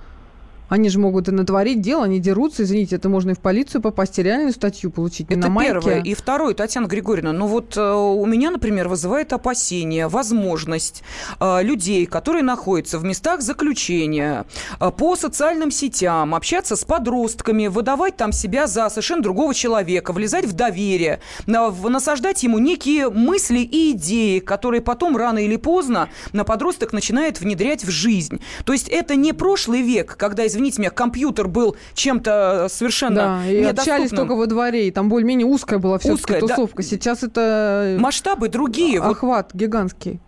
[0.70, 4.20] Они же могут и натворить дело, они дерутся, извините, это можно и в полицию попасть,
[4.20, 5.72] и реальную статью получить, Это на майке.
[5.74, 6.02] первое.
[6.02, 11.04] И второе, Татьяна Григорьевна, ну вот э, у меня, например, вызывает опасение, возможность
[11.40, 14.46] э, людей, которые находятся в местах заключения,
[14.80, 20.46] э, по социальным сетям, общаться с подростками, выдавать там себя за совершенно другого человека, влезать
[20.46, 26.10] в доверие, на- в- насаждать ему некие мысли и идеи, которые потом рано или поздно
[26.34, 28.42] на подросток начинает внедрять в жизнь.
[28.66, 33.64] То есть это не прошлый век, когда, извините меня, компьютер был чем-то совершенно Да, и
[33.64, 36.48] общались только во дворе, и там более-менее узкая была все-таки Узкая, да.
[36.48, 36.84] тусовка.
[36.84, 37.96] Сейчас это...
[38.00, 39.00] Масштабы другие.
[39.00, 40.20] Вот Охват гигантский.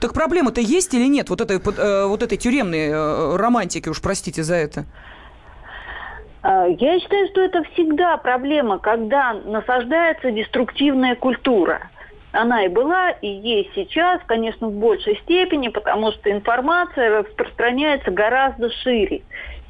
[0.00, 4.00] Так проблемы-то есть или нет вот этой, под- э, вот этой тюремной э, романтики, уж
[4.00, 4.84] простите за это?
[6.44, 11.90] Я считаю, что это всегда проблема, когда насаждается деструктивная культура.
[12.30, 18.70] Она и была, и есть сейчас, конечно, в большей степени, потому что информация распространяется гораздо
[18.82, 19.22] шире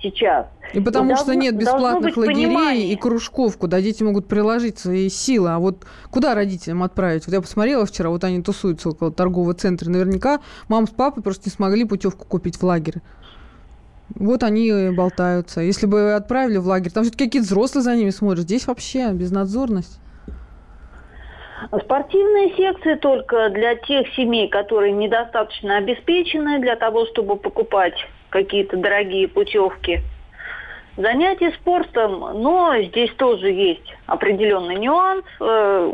[0.02, 0.46] сейчас.
[0.74, 2.88] И потому И что должно- нет бесплатных лагерей понимание.
[2.92, 5.50] и кружков, куда дети могут приложить свои силы.
[5.50, 7.26] А вот куда родителям отправить?
[7.26, 9.88] Вот я посмотрела вчера, вот они тусуются около торгового центра.
[9.88, 12.96] Наверняка мам с папой просто не смогли путевку купить в лагерь.
[14.14, 15.60] Вот они и болтаются.
[15.60, 18.44] Если бы отправили в лагерь, там все-таки какие-то взрослые за ними смотрят.
[18.44, 20.00] Здесь вообще безнадзорность.
[21.84, 27.94] Спортивные секции только для тех семей, которые недостаточно обеспечены для того, чтобы покупать
[28.30, 30.00] какие-то дорогие путевки.
[30.96, 35.24] Занятия спортом, но здесь тоже есть определенный нюанс.
[35.40, 35.92] Э,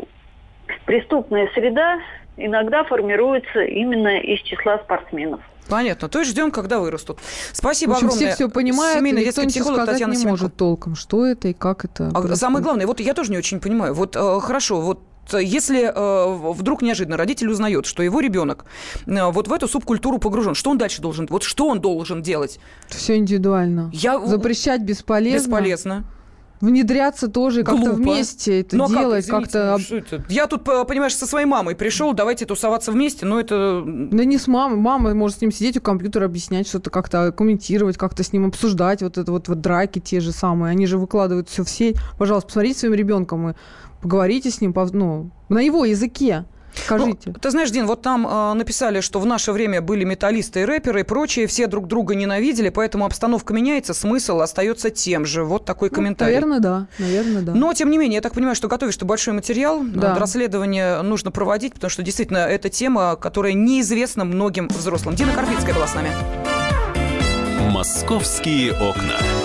[0.85, 1.99] Преступная среда
[2.37, 5.41] иногда формируется именно из числа спортсменов.
[5.69, 6.09] Понятно.
[6.09, 7.19] То есть ждем, когда вырастут.
[7.51, 8.27] Спасибо В общем, огромное.
[8.33, 10.31] все все понимают, Семейный никто детский психолог сказать Татьяна не Семенко.
[10.43, 12.07] может толком, что это и как это.
[12.07, 12.37] А происходит.
[12.37, 13.93] самое главное, вот я тоже не очень понимаю.
[13.93, 14.99] Вот э, хорошо, вот
[15.33, 18.65] если э, вдруг неожиданно родитель узнает, что его ребенок
[19.05, 21.27] э, вот в эту субкультуру погружен, что он дальше должен?
[21.29, 22.59] Вот что он должен делать?
[22.87, 23.89] Все индивидуально.
[23.93, 24.19] Я...
[24.25, 25.47] Запрещать бесполезно.
[25.47, 26.05] Бесполезно.
[26.65, 29.75] Внедряться тоже, как-то вместе это Ну, а как, делать, как-то...
[29.77, 30.25] ну, что это?
[30.29, 33.83] Я тут, понимаешь, со своей мамой пришел, давайте тусоваться вместе, но это...
[33.85, 34.77] Да не с мамой.
[34.77, 39.03] Мама может с ним сидеть у компьютера, объяснять что-то, как-то комментировать, как-то с ним обсуждать
[39.03, 40.71] вот это вот, вот драки те же самые.
[40.71, 41.97] Они же выкладывают все в сеть.
[42.17, 43.53] Пожалуйста, посмотрите своим ребенком и
[44.01, 46.45] поговорите с ним ну, на его языке.
[46.83, 47.31] Скажите.
[47.31, 50.65] Ну, ты знаешь, Дин, вот там э, написали, что в наше время были металлисты и
[50.65, 55.43] рэперы и прочие, все друг друга ненавидели, поэтому обстановка меняется, смысл остается тем же.
[55.43, 56.33] Вот такой комментарий.
[56.35, 56.87] Наверное, да.
[56.99, 57.53] Наверное, да.
[57.53, 60.15] Но, тем не менее, я так понимаю, что готовишь ты большой материал, Да.
[60.15, 65.15] э, расследование нужно проводить, потому что действительно это тема, которая неизвестна многим взрослым.
[65.15, 66.09] Дина Карпицкая была с нами.
[67.71, 69.44] «Московские окна».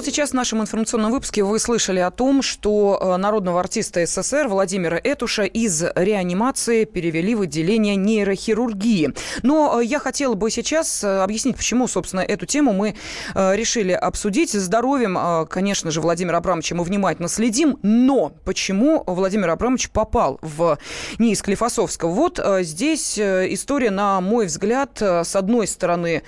[0.00, 4.48] Вот сейчас в нашем информационном выпуске вы слышали о том, что э, народного артиста СССР
[4.48, 9.12] Владимира Этуша из реанимации перевели в отделение нейрохирургии.
[9.42, 12.94] Но э, я хотела бы сейчас э, объяснить, почему, собственно, эту тему мы
[13.34, 14.52] решили обсудить.
[14.52, 20.78] Здоровьем, конечно же, Владимира Абрамовича мы внимательно следим, но почему Владимир Абрамович попал в
[21.18, 22.08] НИИ Склифосовского?
[22.08, 26.22] Вот здесь история, на мой взгляд, с одной стороны,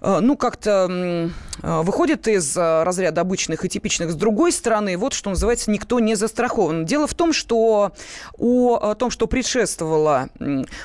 [0.00, 1.30] ну, как-то
[1.60, 4.10] выходит из э, разряда обычных и типичных.
[4.10, 6.84] С другой стороны, вот что называется, никто не застрахован.
[6.84, 7.92] Дело в том, что
[8.38, 10.28] о, том, что предшествовало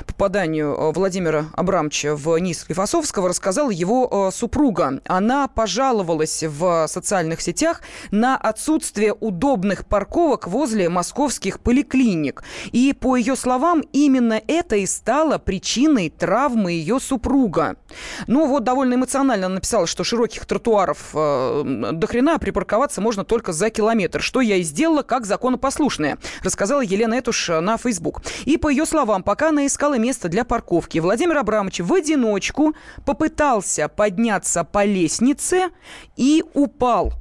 [0.05, 4.99] попаданию э, Владимира Абрамовича в НИИ Склифосовского, рассказала его э, супруга.
[5.05, 12.43] Она пожаловалась в социальных сетях на отсутствие удобных парковок возле московских поликлиник.
[12.71, 17.77] И, по ее словам, именно это и стало причиной травмы ее супруга.
[18.27, 23.23] Ну, вот довольно эмоционально она написала, что широких тротуаров э, до хрена, а припарковаться можно
[23.23, 24.21] только за километр.
[24.21, 28.21] Что я и сделала, как законопослушная, рассказала Елена Этуш на Facebook.
[28.45, 32.73] И по ее словам, пока она искала место для парковки, Владимир Абрамович в одиночку
[33.05, 35.69] попытался подняться по лестнице
[36.15, 37.13] и упал.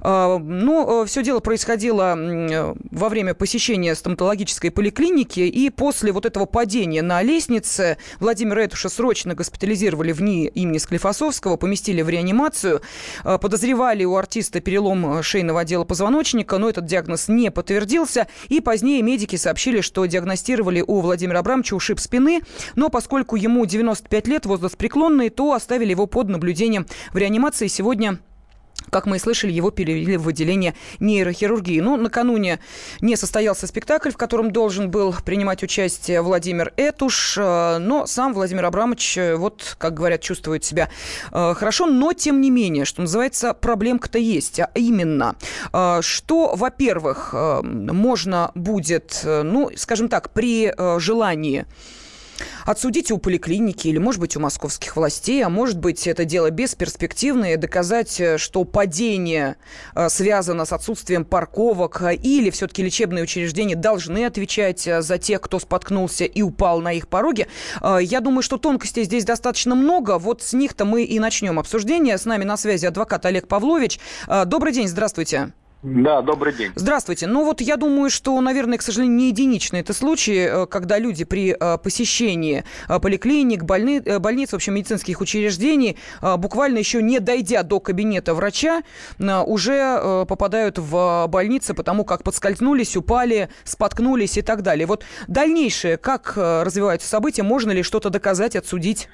[0.00, 6.46] А, Но все дело происходило э, во время посещения стоматологической поликлиники, и после вот этого
[6.46, 12.82] падения на лестнице Владимира Этуша срочно госпитализировали в НИИ имени Склифосовского, поместили в реанимацию.
[13.24, 18.26] А, Подозревали у артиста перелом э, шейного отдела позвоночника, но этот диагноз не подтвердился.
[18.48, 22.40] И позднее медики сообщили, что диагностировали у Владимира Абрамовича ушиб спины,
[22.74, 27.66] но поскольку ему 95 лет, возраст преклонный, то оставили его под наблюдением в реанимации.
[27.66, 28.18] Сегодня
[28.92, 31.80] как мы и слышали, его перевели в отделение нейрохирургии.
[31.80, 32.60] Ну, накануне
[33.00, 38.66] не состоялся спектакль, в котором должен был принимать участие Владимир Этуш, э, но сам Владимир
[38.66, 40.90] Абрамович, э, вот, как говорят, чувствует себя
[41.32, 45.36] э, хорошо, но, тем не менее, что называется, проблемка-то есть, а именно,
[46.00, 51.66] что, во-первых, можно будет, ну, скажем так, при желании
[52.64, 57.56] отсудить у поликлиники или, может быть, у московских властей, а может быть, это дело бесперспективное,
[57.56, 59.56] доказать, э, что падение
[59.94, 65.58] э, связано с отсутствием парковок, э, или все-таки лечебные учреждения должны отвечать за тех, кто
[65.58, 67.48] споткнулся и упал на их пороге.
[68.00, 70.18] Я думаю, что тонкостей здесь достаточно много.
[70.18, 72.18] Вот с них-то мы и начнем обсуждение.
[72.18, 74.00] С нами на связи адвокат Олег Павлович.
[74.46, 75.52] Добрый день, здравствуйте.
[75.82, 76.70] Да, добрый день.
[76.76, 77.26] Здравствуйте.
[77.26, 81.24] Ну вот я думаю, что, наверное, к сожалению, не единичный это случай, э, когда люди
[81.24, 87.64] при э, посещении э, поликлиник, больни, больниц, в общем, медицинских учреждений, буквально еще не дойдя
[87.64, 88.82] до кабинета врача,
[89.18, 94.86] уже попадают в больницы, потому как подскользнулись, упали, споткнулись и так далее.
[94.86, 99.08] Вот дальнейшее, как развиваются события, можно ли что-то доказать, отсудить?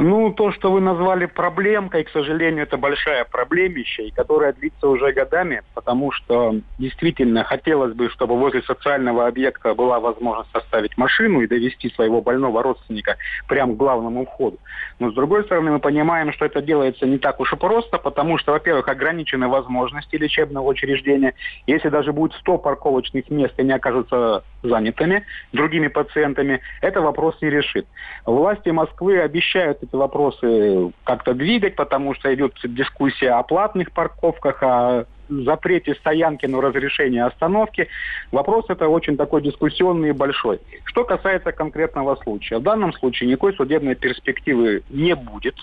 [0.00, 5.12] Ну, то, что вы назвали проблемкой, к сожалению, это большая проблемища, и которая длится уже
[5.12, 11.48] годами, потому что действительно хотелось бы, чтобы возле социального объекта была возможность оставить машину и
[11.48, 13.16] довести своего больного родственника
[13.48, 14.58] прямо к главному входу.
[15.00, 18.38] Но, с другой стороны, мы понимаем, что это делается не так уж и просто, потому
[18.38, 21.34] что, во-первых, ограничены возможности лечебного учреждения.
[21.66, 27.50] Если даже будет 100 парковочных мест и не окажутся занятыми другими пациентами, это вопрос не
[27.50, 27.86] решит.
[28.26, 35.04] Власти Москвы обещают эти вопросы как-то двигать, потому что идет дискуссия о платных парковках, о
[35.28, 37.88] запрете стоянки, но разрешении остановки.
[38.32, 40.60] Вопрос это очень такой дискуссионный и большой.
[40.84, 42.58] Что касается конкретного случая.
[42.58, 45.56] В данном случае никакой судебной перспективы не будет,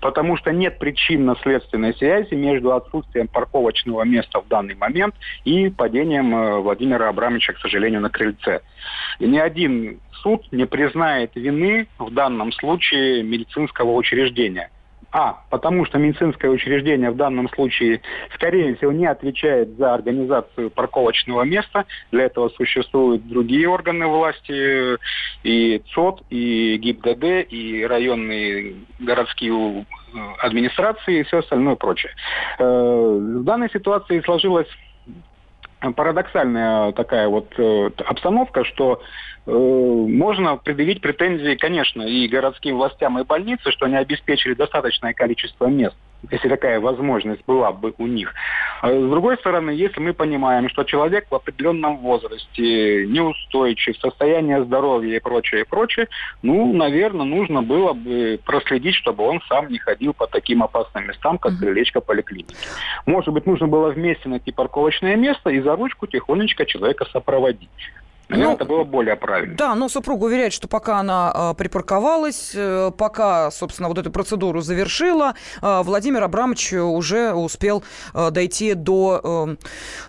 [0.00, 5.14] потому что нет причинно-следственной связи между отсутствием парковочного места в данный момент
[5.44, 8.60] и падением э, Владимира Абрамовича, к сожалению, на крыльце.
[9.18, 14.70] И ни один суд не признает вины в данном случае медицинского учреждения.
[15.12, 18.00] А, потому что медицинское учреждение в данном случае,
[18.34, 21.84] скорее всего, не отвечает за организацию парковочного места.
[22.12, 24.98] Для этого существуют другие органы власти,
[25.42, 29.84] и ЦОД, и ГИБДД, и районные городские
[30.38, 32.12] администрации и все остальное прочее.
[32.58, 34.68] Э, в данной ситуации сложилась
[35.96, 39.00] парадоксальная такая вот э, обстановка, что
[39.46, 45.96] можно предъявить претензии, конечно, и городским властям, и больнице, что они обеспечили достаточное количество мест
[46.30, 48.34] если такая возможность была бы у них.
[48.82, 55.16] А с другой стороны, если мы понимаем, что человек в определенном возрасте неустойчив, состояние здоровья
[55.16, 56.08] и прочее, и прочее,
[56.42, 61.38] ну, наверное, нужно было бы проследить, чтобы он сам не ходил по таким опасным местам,
[61.38, 62.56] как крылечко поликлиники.
[63.06, 67.70] Может быть, нужно было вместе найти парковочное место и за ручку тихонечко человека сопроводить.
[68.30, 69.56] Наверное, ну, это было более правильно.
[69.56, 74.60] Да, но супруга уверяет, что пока она э, припарковалась, э, пока, собственно, вот эту процедуру
[74.60, 77.82] завершила, э, Владимир Абрамович уже успел
[78.14, 79.56] э, дойти до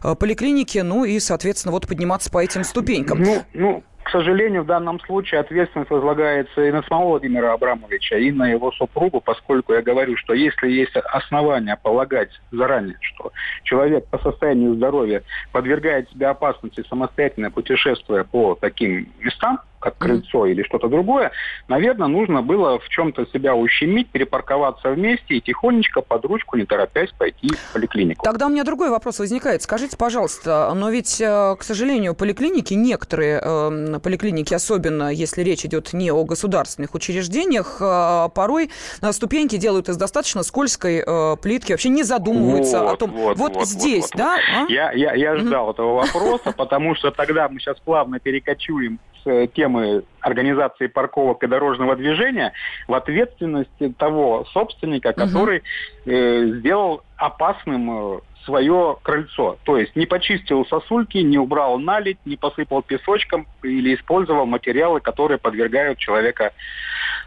[0.04, 3.24] э, поликлиники, ну и, соответственно, вот подниматься по этим ступенькам.
[3.24, 8.30] Ну, ну к сожалению, в данном случае ответственность возлагается и на самого Владимира Абрамовича, и
[8.30, 13.32] на его супругу, поскольку я говорю, что если есть основания полагать заранее, что
[13.64, 20.64] человек по состоянию здоровья подвергает себя опасности самостоятельно путешествуя по таким местам, как крыльцо или
[20.64, 21.32] что-то другое,
[21.68, 27.12] наверное, нужно было в чем-то себя ущемить, перепарковаться вместе и тихонечко под ручку, не торопясь,
[27.18, 28.24] пойти в поликлинику.
[28.24, 29.62] Тогда у меня другой вопрос возникает.
[29.62, 35.94] Скажите, пожалуйста, но ведь, э, к сожалению, поликлиники, некоторые э, поликлиники, особенно если речь идет
[35.94, 38.70] не о государственных учреждениях, э, порой
[39.12, 41.04] ступеньки делают из достаточно скользкой
[41.42, 44.36] плитки, вообще не задумываются вот, о том, вот, вот, вот здесь, вот, да?
[44.36, 44.70] Вот.
[44.70, 44.72] А?
[44.72, 45.72] Я, я, я ждал угу.
[45.72, 52.54] этого вопроса, потому что тогда мы сейчас плавно перекочуем темы организации парковок и дорожного движения
[52.88, 55.64] в ответственности того собственника, который
[56.06, 59.58] э, сделал опасным э, свое крыльцо.
[59.64, 65.38] То есть не почистил сосульки, не убрал налить, не посыпал песочком или использовал материалы, которые
[65.38, 66.54] подвергают человека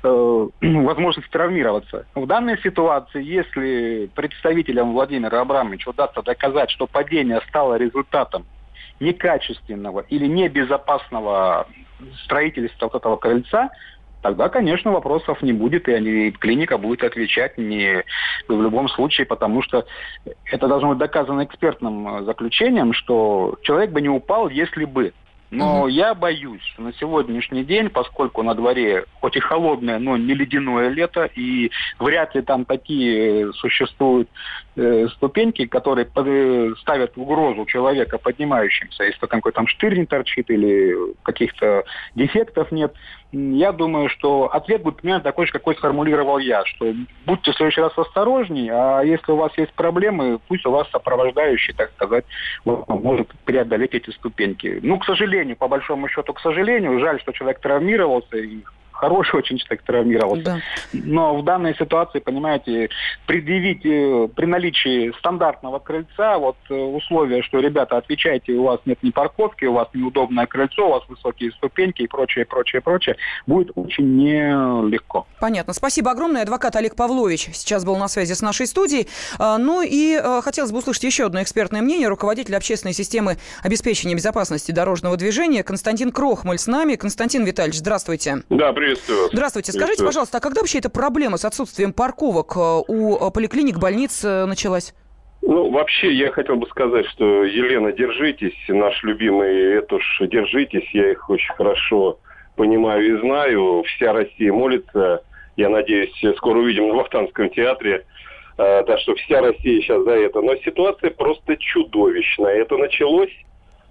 [0.02, 2.06] э, возможности травмироваться.
[2.14, 8.46] В данной ситуации, если представителям Владимира Абрамовича удастся доказать, что падение стало результатом
[9.00, 11.66] некачественного или небезопасного
[12.24, 13.70] строительства вот этого крыльца,
[14.22, 18.04] тогда, конечно, вопросов не будет, и они, клиника будет отвечать не
[18.48, 19.84] в любом случае, потому что
[20.46, 25.12] это должно быть доказано экспертным заключением, что человек бы не упал, если бы.
[25.50, 25.88] Но угу.
[25.88, 30.88] я боюсь, что на сегодняшний день, поскольку на дворе хоть и холодное, но не ледяное
[30.88, 34.28] лето, и вряд ли там такие существуют
[34.76, 39.98] э, ступеньки, которые под, э, ставят в угрозу человека поднимающимся, если там какой-то там штырь
[39.98, 41.84] не торчит или каких-то
[42.14, 42.92] дефектов нет,
[43.34, 46.94] я думаю, что ответ будет примерно такой же, какой сформулировал я, что
[47.26, 51.74] будьте в следующий раз осторожней, а если у вас есть проблемы, пусть у вас сопровождающий,
[51.74, 52.24] так сказать,
[52.64, 54.78] может преодолеть эти ступеньки.
[54.82, 58.60] Ну, к сожалению, по большому счету, к сожалению, жаль, что человек травмировался, и
[58.94, 60.44] хороший очень человек травмировался.
[60.44, 60.60] Да.
[60.92, 62.88] Но в данной ситуации, понимаете,
[63.26, 68.98] предъявить э, при наличии стандартного крыльца, вот э, условия, что, ребята, отвечайте, у вас нет
[69.02, 73.16] ни парковки, у вас неудобное крыльцо, у вас высокие ступеньки и прочее, прочее, прочее,
[73.46, 75.26] будет очень нелегко.
[75.40, 75.72] Понятно.
[75.72, 76.42] Спасибо огромное.
[76.42, 79.08] Адвокат Олег Павлович сейчас был на связи с нашей студией.
[79.38, 82.08] А, ну и э, хотелось бы услышать еще одно экспертное мнение.
[82.08, 86.94] Руководитель общественной системы обеспечения безопасности дорожного движения Константин Крохмаль с нами.
[86.94, 88.42] Константин Витальевич, здравствуйте.
[88.48, 89.30] Да, привет Приветствую вас.
[89.32, 89.72] Здравствуйте.
[89.72, 94.22] Скажите, пожалуйста, а когда вообще эта проблема с отсутствием парковок э, у э, поликлиник, больниц
[94.24, 94.94] э, началась?
[95.40, 101.30] Ну, вообще, я хотел бы сказать, что, Елена, держитесь, наш любимый Этуш, держитесь, я их
[101.30, 102.18] очень хорошо
[102.56, 103.84] понимаю и знаю.
[103.84, 105.22] Вся Россия молится
[105.56, 108.04] я надеюсь, скоро увидим в Вахтангском театре.
[108.58, 110.42] Э, так что вся Россия сейчас за это.
[110.42, 112.56] Но ситуация просто чудовищная.
[112.56, 113.32] Это началось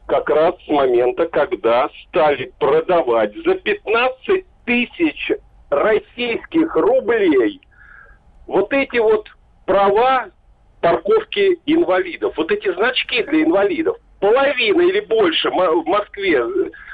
[0.06, 5.32] как раз с момента, когда стали продавать за 15 тысяч
[5.70, 7.62] российских рублей
[8.48, 9.28] вот эти вот
[9.66, 10.28] права
[10.82, 12.34] парковки инвалидов.
[12.38, 13.98] Вот эти значки для инвалидов.
[14.20, 16.44] Половина или больше в Москве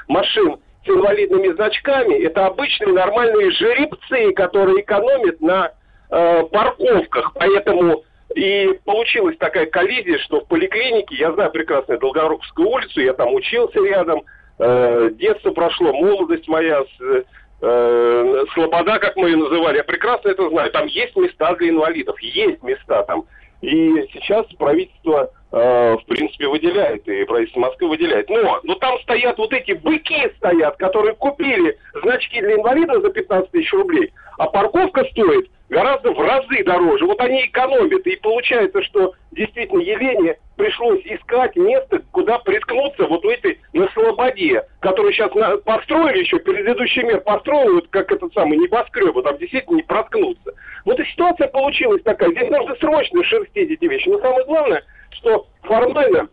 [0.08, 5.72] машин с инвалидными значками это обычные нормальные жеребцы, которые экономят на
[6.10, 7.32] э, парковках.
[7.34, 8.04] Поэтому
[8.34, 13.80] и получилась такая коллизия, что в поликлинике, я знаю прекрасно Долгоруковскую улицу, я там учился
[13.80, 14.22] рядом,
[14.58, 17.24] э, детство прошло, молодость моя, с,
[17.60, 20.70] э, Слобода, как мы ее называли, я прекрасно это знаю.
[20.70, 23.24] Там есть места для инвалидов, есть места там.
[23.60, 28.28] И сейчас правительство, э, в принципе, выделяет, и правительство Москвы выделяет.
[28.30, 33.50] Но, но там стоят вот эти быки стоят, которые купили значки для инвалидов за 15
[33.50, 37.06] тысяч рублей, а парковка стоит гораздо в разы дороже.
[37.06, 38.06] Вот они экономят.
[38.06, 44.62] И получается, что действительно Елене пришлось искать место, куда приткнуться вот в этой на Слободе,
[44.80, 49.76] которую сейчас на, построили еще, предыдущий мир построил, вот как этот самый небоскреб, там действительно
[49.76, 50.52] не проткнуться.
[50.84, 52.30] Вот и ситуация получилась такая.
[52.30, 54.08] Здесь нужно срочно шерстить эти вещи.
[54.08, 56.28] Но самое главное, что формально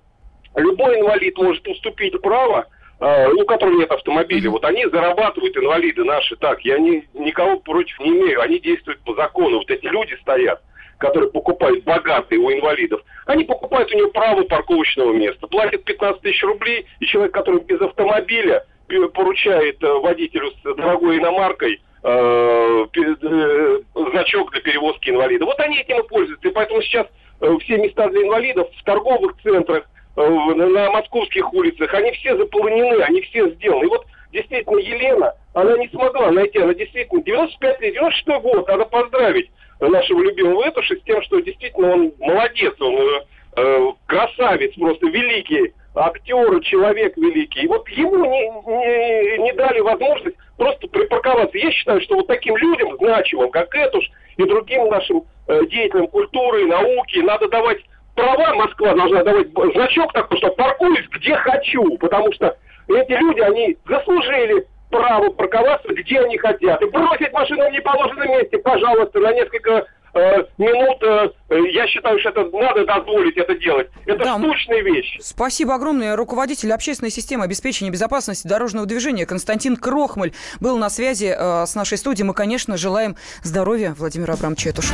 [0.56, 2.66] любой инвалид может уступить право
[3.00, 8.10] у которых нет автомобиля, вот они зарабатывают, инвалиды наши, так, я ни, никого против не
[8.10, 10.62] имею, они действуют по закону, вот эти люди стоят,
[10.98, 16.42] которые покупают богатые у инвалидов, они покупают у него право парковочного места, платят 15 тысяч
[16.44, 18.66] рублей, и человек, который без автомобиля
[19.14, 23.80] поручает э, водителю с дорогой иномаркой э, э,
[24.12, 25.46] значок для перевозки инвалида.
[25.46, 27.06] Вот они этим и пользуются, и поэтому сейчас
[27.42, 33.02] э, все места для инвалидов в торговых центрах, Э, на московских улицах, они все заполнены,
[33.04, 33.86] они все сделаны.
[33.86, 38.86] И вот действительно Елена, она не смогла найти, она действительно 95 лет, 96 год, надо
[38.86, 43.22] поздравить нашего любимого Этуша с тем, что действительно он молодец, он э,
[43.58, 47.62] э красавец, просто великий актер, человек великий.
[47.62, 51.58] И вот ему не, не, не дали возможность просто припарковаться.
[51.58, 56.66] Я считаю, что вот таким людям, значимым, как Этуш, и другим нашим э, деятелям культуры,
[56.66, 57.80] науки, надо давать
[58.18, 62.58] права Москва должна давать значок такой, что паркуюсь где хочу, потому что
[62.88, 66.82] эти люди, они заслужили право парковаться где они хотят.
[66.82, 72.30] И бросить машину в неположенном месте, пожалуйста, на несколько э, минут, э, я считаю, что
[72.30, 73.90] это надо дозволить это делать.
[74.06, 74.38] Это да.
[74.38, 75.18] штучная вещь.
[75.20, 76.16] Спасибо огромное.
[76.16, 81.98] Руководитель общественной системы обеспечения безопасности дорожного движения Константин Крохмаль был на связи э, с нашей
[81.98, 82.26] студией.
[82.26, 84.94] Мы, конечно, желаем здоровья Владимиру Абрамовичу Этушу.